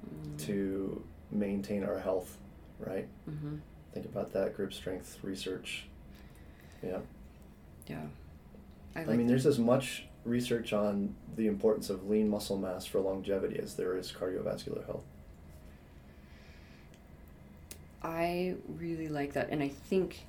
[0.07, 0.39] Mm.
[0.47, 2.39] to maintain our health,
[2.79, 3.07] right?
[3.29, 3.57] Mm-hmm.
[3.93, 5.85] Think about that grip strength research.
[6.83, 7.01] Yeah.
[7.87, 8.01] Yeah.
[8.97, 12.87] I, I, like mean, there's as much research on the importance of lean muscle mass
[12.87, 15.05] for longevity as there is cardiovascular health.
[18.03, 20.25] I really like that, and I think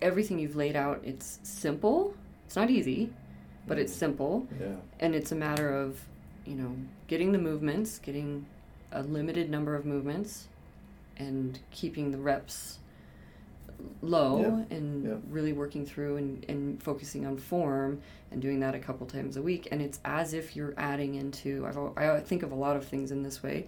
[0.00, 1.00] everything you've laid out.
[1.04, 2.14] It's simple.
[2.48, 3.10] It's not easy,
[3.66, 4.76] but it's simple, Yeah.
[5.00, 6.00] and it's a matter of
[6.46, 6.74] you know
[7.06, 8.46] getting the movements, getting
[8.90, 10.48] a limited number of movements,
[11.18, 12.78] and keeping the reps
[14.00, 14.40] low
[14.70, 14.76] Yeah.
[14.76, 15.16] and Yeah.
[15.28, 19.42] really working through and, and focusing on form and doing that a couple times a
[19.42, 22.84] week and it's as if you're adding into I've, I think of a lot of
[22.86, 23.66] things in this way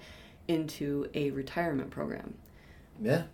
[0.49, 2.35] into a retirement program
[3.01, 3.24] Yeah.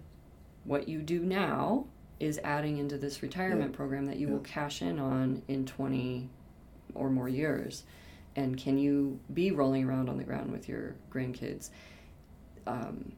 [0.65, 1.87] what you do now
[2.19, 6.29] is adding into this retirement program that you will cash in on in 20
[6.95, 7.85] or more years.
[8.35, 11.71] And can you be rolling around on the ground with your grandkids?
[12.67, 13.13] Um,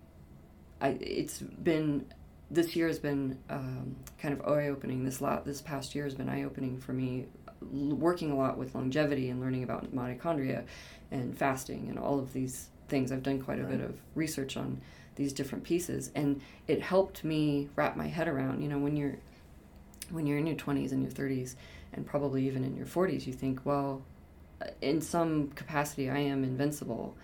[0.80, 2.06] I, it's been
[2.50, 5.04] this year has been um, kind of eye-opening.
[5.04, 7.26] This lot this past year has been eye-opening for me
[7.62, 10.64] l- working a lot with longevity and learning about mitochondria
[11.10, 13.12] and fasting and all of these things.
[13.12, 14.80] I've done quite a bit of research on
[15.18, 19.16] these different pieces and it helped me wrap my head around you know when you're
[20.10, 21.56] when you're in your 20s and your 30s
[21.92, 24.02] and probably even in your 40s you think well
[24.62, 27.14] uh, in some capacity i am invincible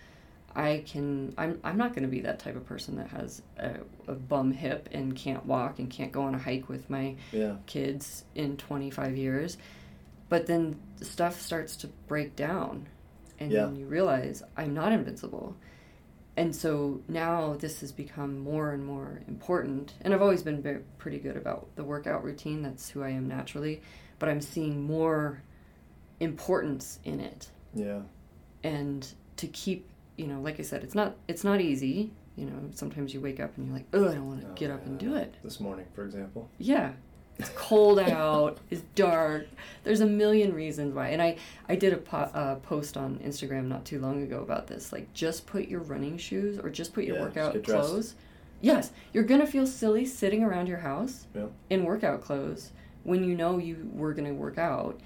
[0.57, 3.71] I can I'm I'm not going to be that type of person that has a,
[4.07, 7.55] a bum hip and can't walk and can't go on a hike with my Yeah.
[7.65, 9.57] kids in 25 years.
[10.29, 12.87] But then the stuff starts to break down
[13.37, 13.65] and Yeah.
[13.65, 15.57] then you realize I'm not invincible.
[16.37, 19.93] And so now this has become more and more important.
[20.01, 22.61] And I've always been very, pretty good about the workout routine.
[22.61, 23.81] That's who I am naturally.
[24.19, 25.41] But I'm seeing more
[26.19, 27.99] importance in it Yeah.
[28.63, 29.05] and
[29.37, 33.13] to keep you know like i said it's not it's not easy you know sometimes
[33.13, 34.97] you wake up and you're like oh i don't want to Oh, get up and
[34.97, 36.49] do it This morning, for example.
[36.57, 36.93] yeah
[37.37, 39.45] it's cold out it's dark
[39.83, 41.35] there's a million reasons why and i
[41.67, 45.11] i did a po- uh, post on instagram not too long ago about this like
[45.13, 48.15] just put your running shoes or just put your Yeah, workout clothes
[48.61, 51.47] yes you're gonna feel silly sitting around your house Yeah.
[51.69, 52.71] in workout clothes
[53.03, 54.99] when you know you were gonna work out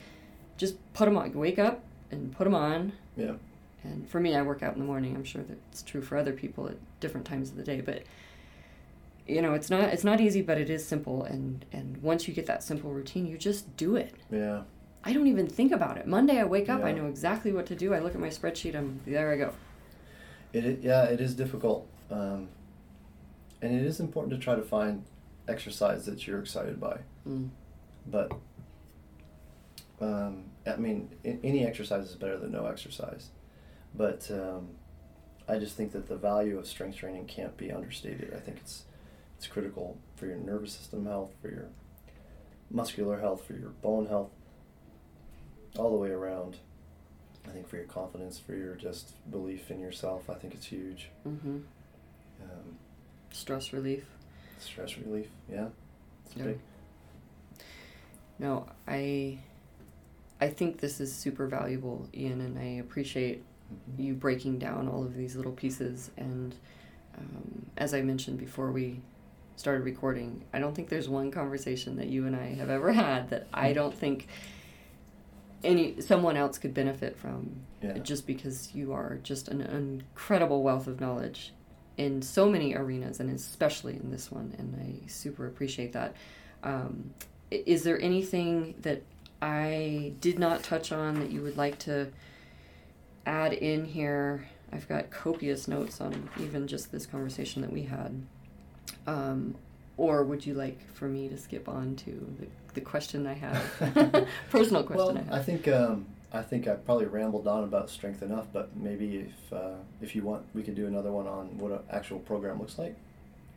[0.58, 3.34] just put them on wake up and put them on Yeah.
[3.84, 5.16] and for me, I work out in the morning.
[5.16, 7.82] I'm sure that's true for other people at different times of the day.
[7.82, 8.04] But
[9.30, 11.24] you know, it's not it's not easy, but it is simple.
[11.24, 14.16] And and once you get that simple routine, you just do it.
[14.32, 14.64] Yeah.
[15.04, 16.08] I don't even think about it.
[16.08, 17.94] Monday, I wake up, I know exactly what to do.
[17.94, 18.76] I look at my spreadsheet.
[18.76, 19.32] I'm there.
[19.32, 19.54] I go.
[20.52, 22.50] It, yeah, it is difficult, um,
[23.62, 25.06] and it is important to try to find
[25.48, 27.00] exercise that you're excited by.
[27.28, 27.50] Mm.
[28.08, 28.34] But
[30.02, 33.30] um, I mean, any exercise is better than no exercise.
[33.96, 34.70] But um,
[35.48, 38.34] I just think that the value of strength training can't be understated.
[38.36, 38.84] I think it's
[39.40, 41.70] it's critical for your nervous system health, for your
[42.70, 44.32] muscular health, for your bone health,
[45.78, 46.58] all the way around.
[47.48, 51.10] I think for your confidence, for your just belief in yourself, I think it's huge.
[51.24, 51.60] hmm
[52.42, 52.78] Um,
[53.32, 54.04] Stress relief.
[54.60, 55.70] stress relief, yeah,
[56.26, 56.44] it's Yeah.
[56.48, 56.60] big.
[58.40, 59.40] No, I
[60.42, 64.04] I think this is super valuable, Ian, and I appreciate Mhm.
[64.04, 66.12] you breaking down all of these little pieces.
[66.18, 66.56] And
[67.18, 69.00] um, as I mentioned before we
[69.60, 73.30] started recording, I don't think there's one conversation that you and I have ever had
[73.30, 74.28] that I don't think
[75.66, 77.98] any someone else could benefit from Yeah.
[77.98, 81.54] just because you are just an incredible wealth of knowledge
[81.98, 86.16] in so many arenas and especially in this one and i super appreciate that.
[86.64, 87.14] Um,
[87.52, 89.02] is there anything that
[89.42, 92.08] i did not touch on that you would like to
[93.26, 94.48] add in here?
[94.72, 98.22] I've got copious notes on even just this conversation that we had
[99.08, 99.56] um,
[99.98, 103.62] or would you like for me to skip on to the, the question i have
[104.50, 107.90] personal question Well, i have I think um, I think I probably rambled on about
[107.90, 111.58] strength enough, but maybe if uh, if you want, we could do another one on
[111.58, 112.96] what an actual program looks like.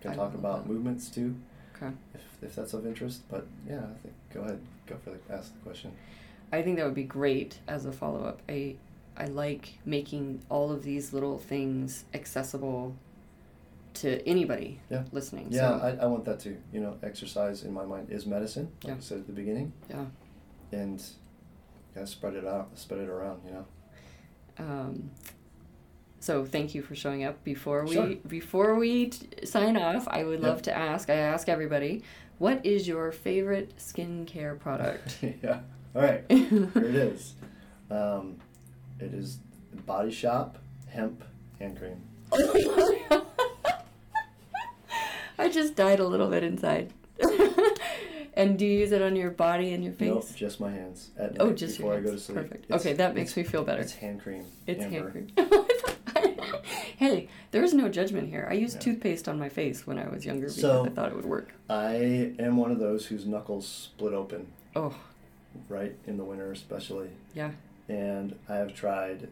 [0.00, 0.72] Can I talk about that.
[0.72, 1.36] movements too,
[1.76, 3.22] okay if, if that's of interest.
[3.30, 5.92] But yeah, I think go ahead, go for the ask the question.
[6.50, 8.40] I think that would be great as a follow up.
[8.48, 8.76] I
[9.16, 12.96] I like making all of these little things accessible
[13.94, 15.04] to anybody Yeah.
[15.12, 15.48] listening.
[15.50, 16.56] Yeah, so, I, I want that too.
[16.72, 18.96] You know, exercise in my mind is medicine, like Yeah.
[18.96, 20.06] I said at the beginning, yeah.
[20.72, 21.02] and
[21.94, 23.40] gotta spread it out, spread it around.
[23.46, 23.66] You know.
[24.58, 25.10] Um,
[26.20, 27.42] so thank you for showing up.
[27.44, 28.14] Before we Sure.
[28.26, 30.48] before we t- sign off, I would Yep.
[30.48, 31.10] love to ask.
[31.10, 32.02] I ask everybody,
[32.38, 35.18] what is your favorite skincare product?
[35.42, 35.60] yeah.
[35.94, 36.24] All right.
[36.30, 37.34] Here it is.
[37.90, 38.36] Um,
[39.00, 39.38] it is
[39.86, 41.24] Body Shop hemp
[41.58, 42.02] hand cream.
[45.42, 46.92] I just died a little bit inside.
[48.34, 50.08] and do you use it on your body and your face?
[50.08, 52.24] Nope, just my hands at oh, night Oh, just before your I go to hands.
[52.24, 52.36] sleep.
[52.38, 52.64] Perfect.
[52.66, 53.80] It's- okay, that makes me feel better.
[53.82, 54.44] It's hand cream.
[54.66, 55.10] It's Amber.
[55.10, 55.48] hand cream.
[56.14, 56.60] Oh,
[56.98, 58.46] hey, there's no judgment here.
[58.48, 58.80] I used Yeah.
[58.82, 61.52] toothpaste on my face when I was younger because So- I thought it would work.
[61.68, 64.94] I am one of those whose knuckles split open, Oh,
[65.68, 67.50] right in the winter especially, yeah.
[67.88, 69.28] and I have tried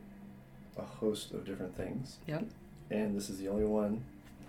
[0.76, 2.46] a host of different things, Yep.
[2.90, 4.02] and this is the only one,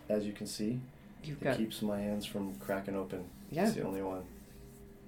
[0.09, 0.79] as you can see,
[1.23, 1.57] You've that got.
[1.57, 3.25] keeps my hands from cracking open.
[3.51, 3.67] Yeah.
[3.67, 4.23] It's the only one.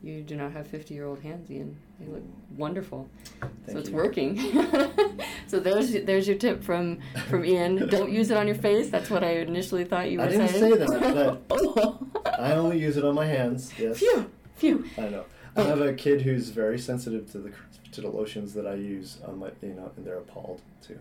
[0.03, 1.77] You do not have 50 year old hands, Ian.
[1.97, 2.57] They look mm.
[2.57, 3.09] wonderful.
[3.41, 3.95] so it's you.
[3.95, 4.37] working.
[5.47, 6.99] so there's there's your tip from
[7.29, 7.87] from Ian.
[7.89, 8.89] Don't use it on your face.
[8.89, 10.41] That's what I initially thought you were saying.
[10.41, 11.01] I didn't saying.
[11.01, 12.05] say that, oh.
[12.37, 13.71] I only use it on my hands.
[13.79, 13.99] Yes.
[13.99, 14.29] Phew.
[14.57, 14.85] Phew.
[14.97, 15.23] I know.
[15.55, 15.63] I oh.
[15.63, 17.53] have a kid who's very sensitive to the
[17.93, 20.99] to the lotions that I use on my, you know, and they're appalled too.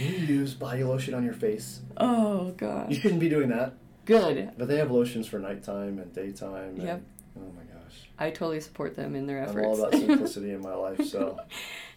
[0.00, 1.80] You use body lotion on your face.
[1.96, 2.90] oh god.
[2.90, 3.74] You shouldn't be doing that.
[4.04, 4.50] Good.
[4.58, 6.54] But they have lotions for nighttime and daytime.
[6.76, 7.02] And, Yep.
[7.38, 8.08] Oh my gosh.
[8.18, 9.56] I totally support them in their efforts.
[9.56, 11.38] I'm all about simplicity in my life, so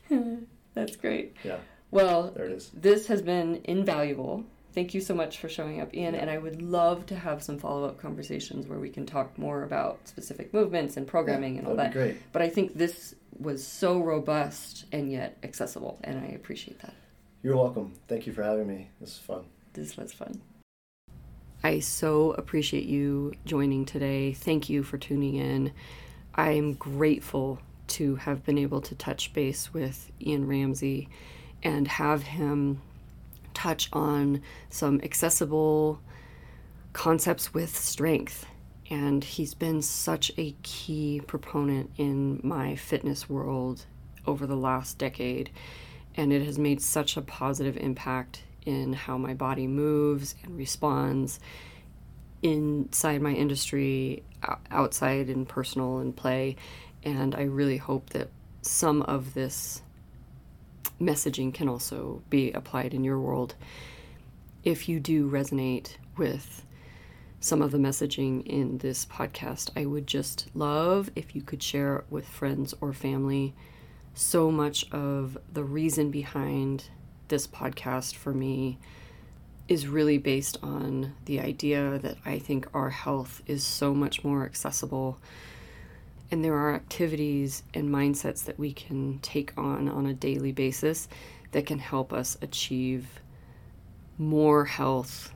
[0.74, 1.36] That's great.
[1.44, 1.58] yeah,
[1.92, 2.70] Well, there it is.
[2.74, 4.46] this has been invaluable.
[4.74, 6.14] Thank you so much for showing up, Ian.
[6.14, 6.22] Yeah.
[6.22, 9.64] And I would love to have some follow up conversations where we can talk more
[9.64, 11.94] about specific movements and programming Yeah, and all that.
[11.94, 12.18] great.
[12.32, 16.94] But I think this was so robust and yet accessible, and I appreciate that.
[17.44, 17.94] You're welcome.
[18.08, 18.90] Thank you for having me.
[19.00, 19.46] This is fun.
[19.74, 20.42] This was fun.
[21.64, 24.34] I so appreciate you joining today.
[24.34, 25.72] Thank you for tuning in.
[26.36, 31.10] I'm grateful to have been able to touch base with Ian Ramsey
[31.64, 32.82] and have him
[33.54, 36.00] touch on some accessible
[36.94, 38.46] concepts with strength.
[38.90, 43.86] And he's been such a key proponent in my fitness world
[44.26, 45.50] over the last decade.
[46.18, 51.40] And it has made such a positive impact in how my body moves and responds
[52.42, 54.24] inside my industry,
[54.70, 56.58] outside in personal and play.
[57.04, 58.30] And I really hope that
[58.62, 59.82] some of this
[61.00, 63.56] messaging can also be applied in your world.
[64.64, 66.66] If you do resonate with
[67.40, 71.98] some of the messaging in this podcast, I would just love if you could share
[71.98, 73.54] it with friends or family.
[74.20, 76.86] So much of the reason behind
[77.28, 78.80] this podcast for me
[79.68, 84.44] is really based on the idea that I think our health is so much more
[84.44, 85.20] accessible
[86.32, 91.08] and there are activities and mindsets that we can take on on a daily basis
[91.52, 93.22] that can help us achieve
[94.18, 95.32] more health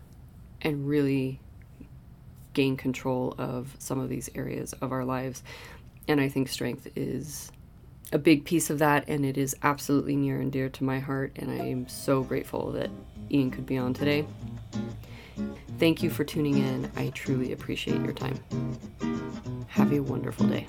[0.59, 1.39] and really
[2.53, 5.43] gain control of some of these areas of our lives.
[6.07, 7.51] And I think strength is
[8.11, 11.31] a big piece of that, and it is absolutely near and dear to my heart.
[11.35, 12.89] And I am so grateful that
[13.29, 14.25] Ian could be on today.
[15.79, 16.91] Thank you for tuning in.
[16.95, 18.39] I truly appreciate your time.
[19.67, 20.67] Have a wonderful day.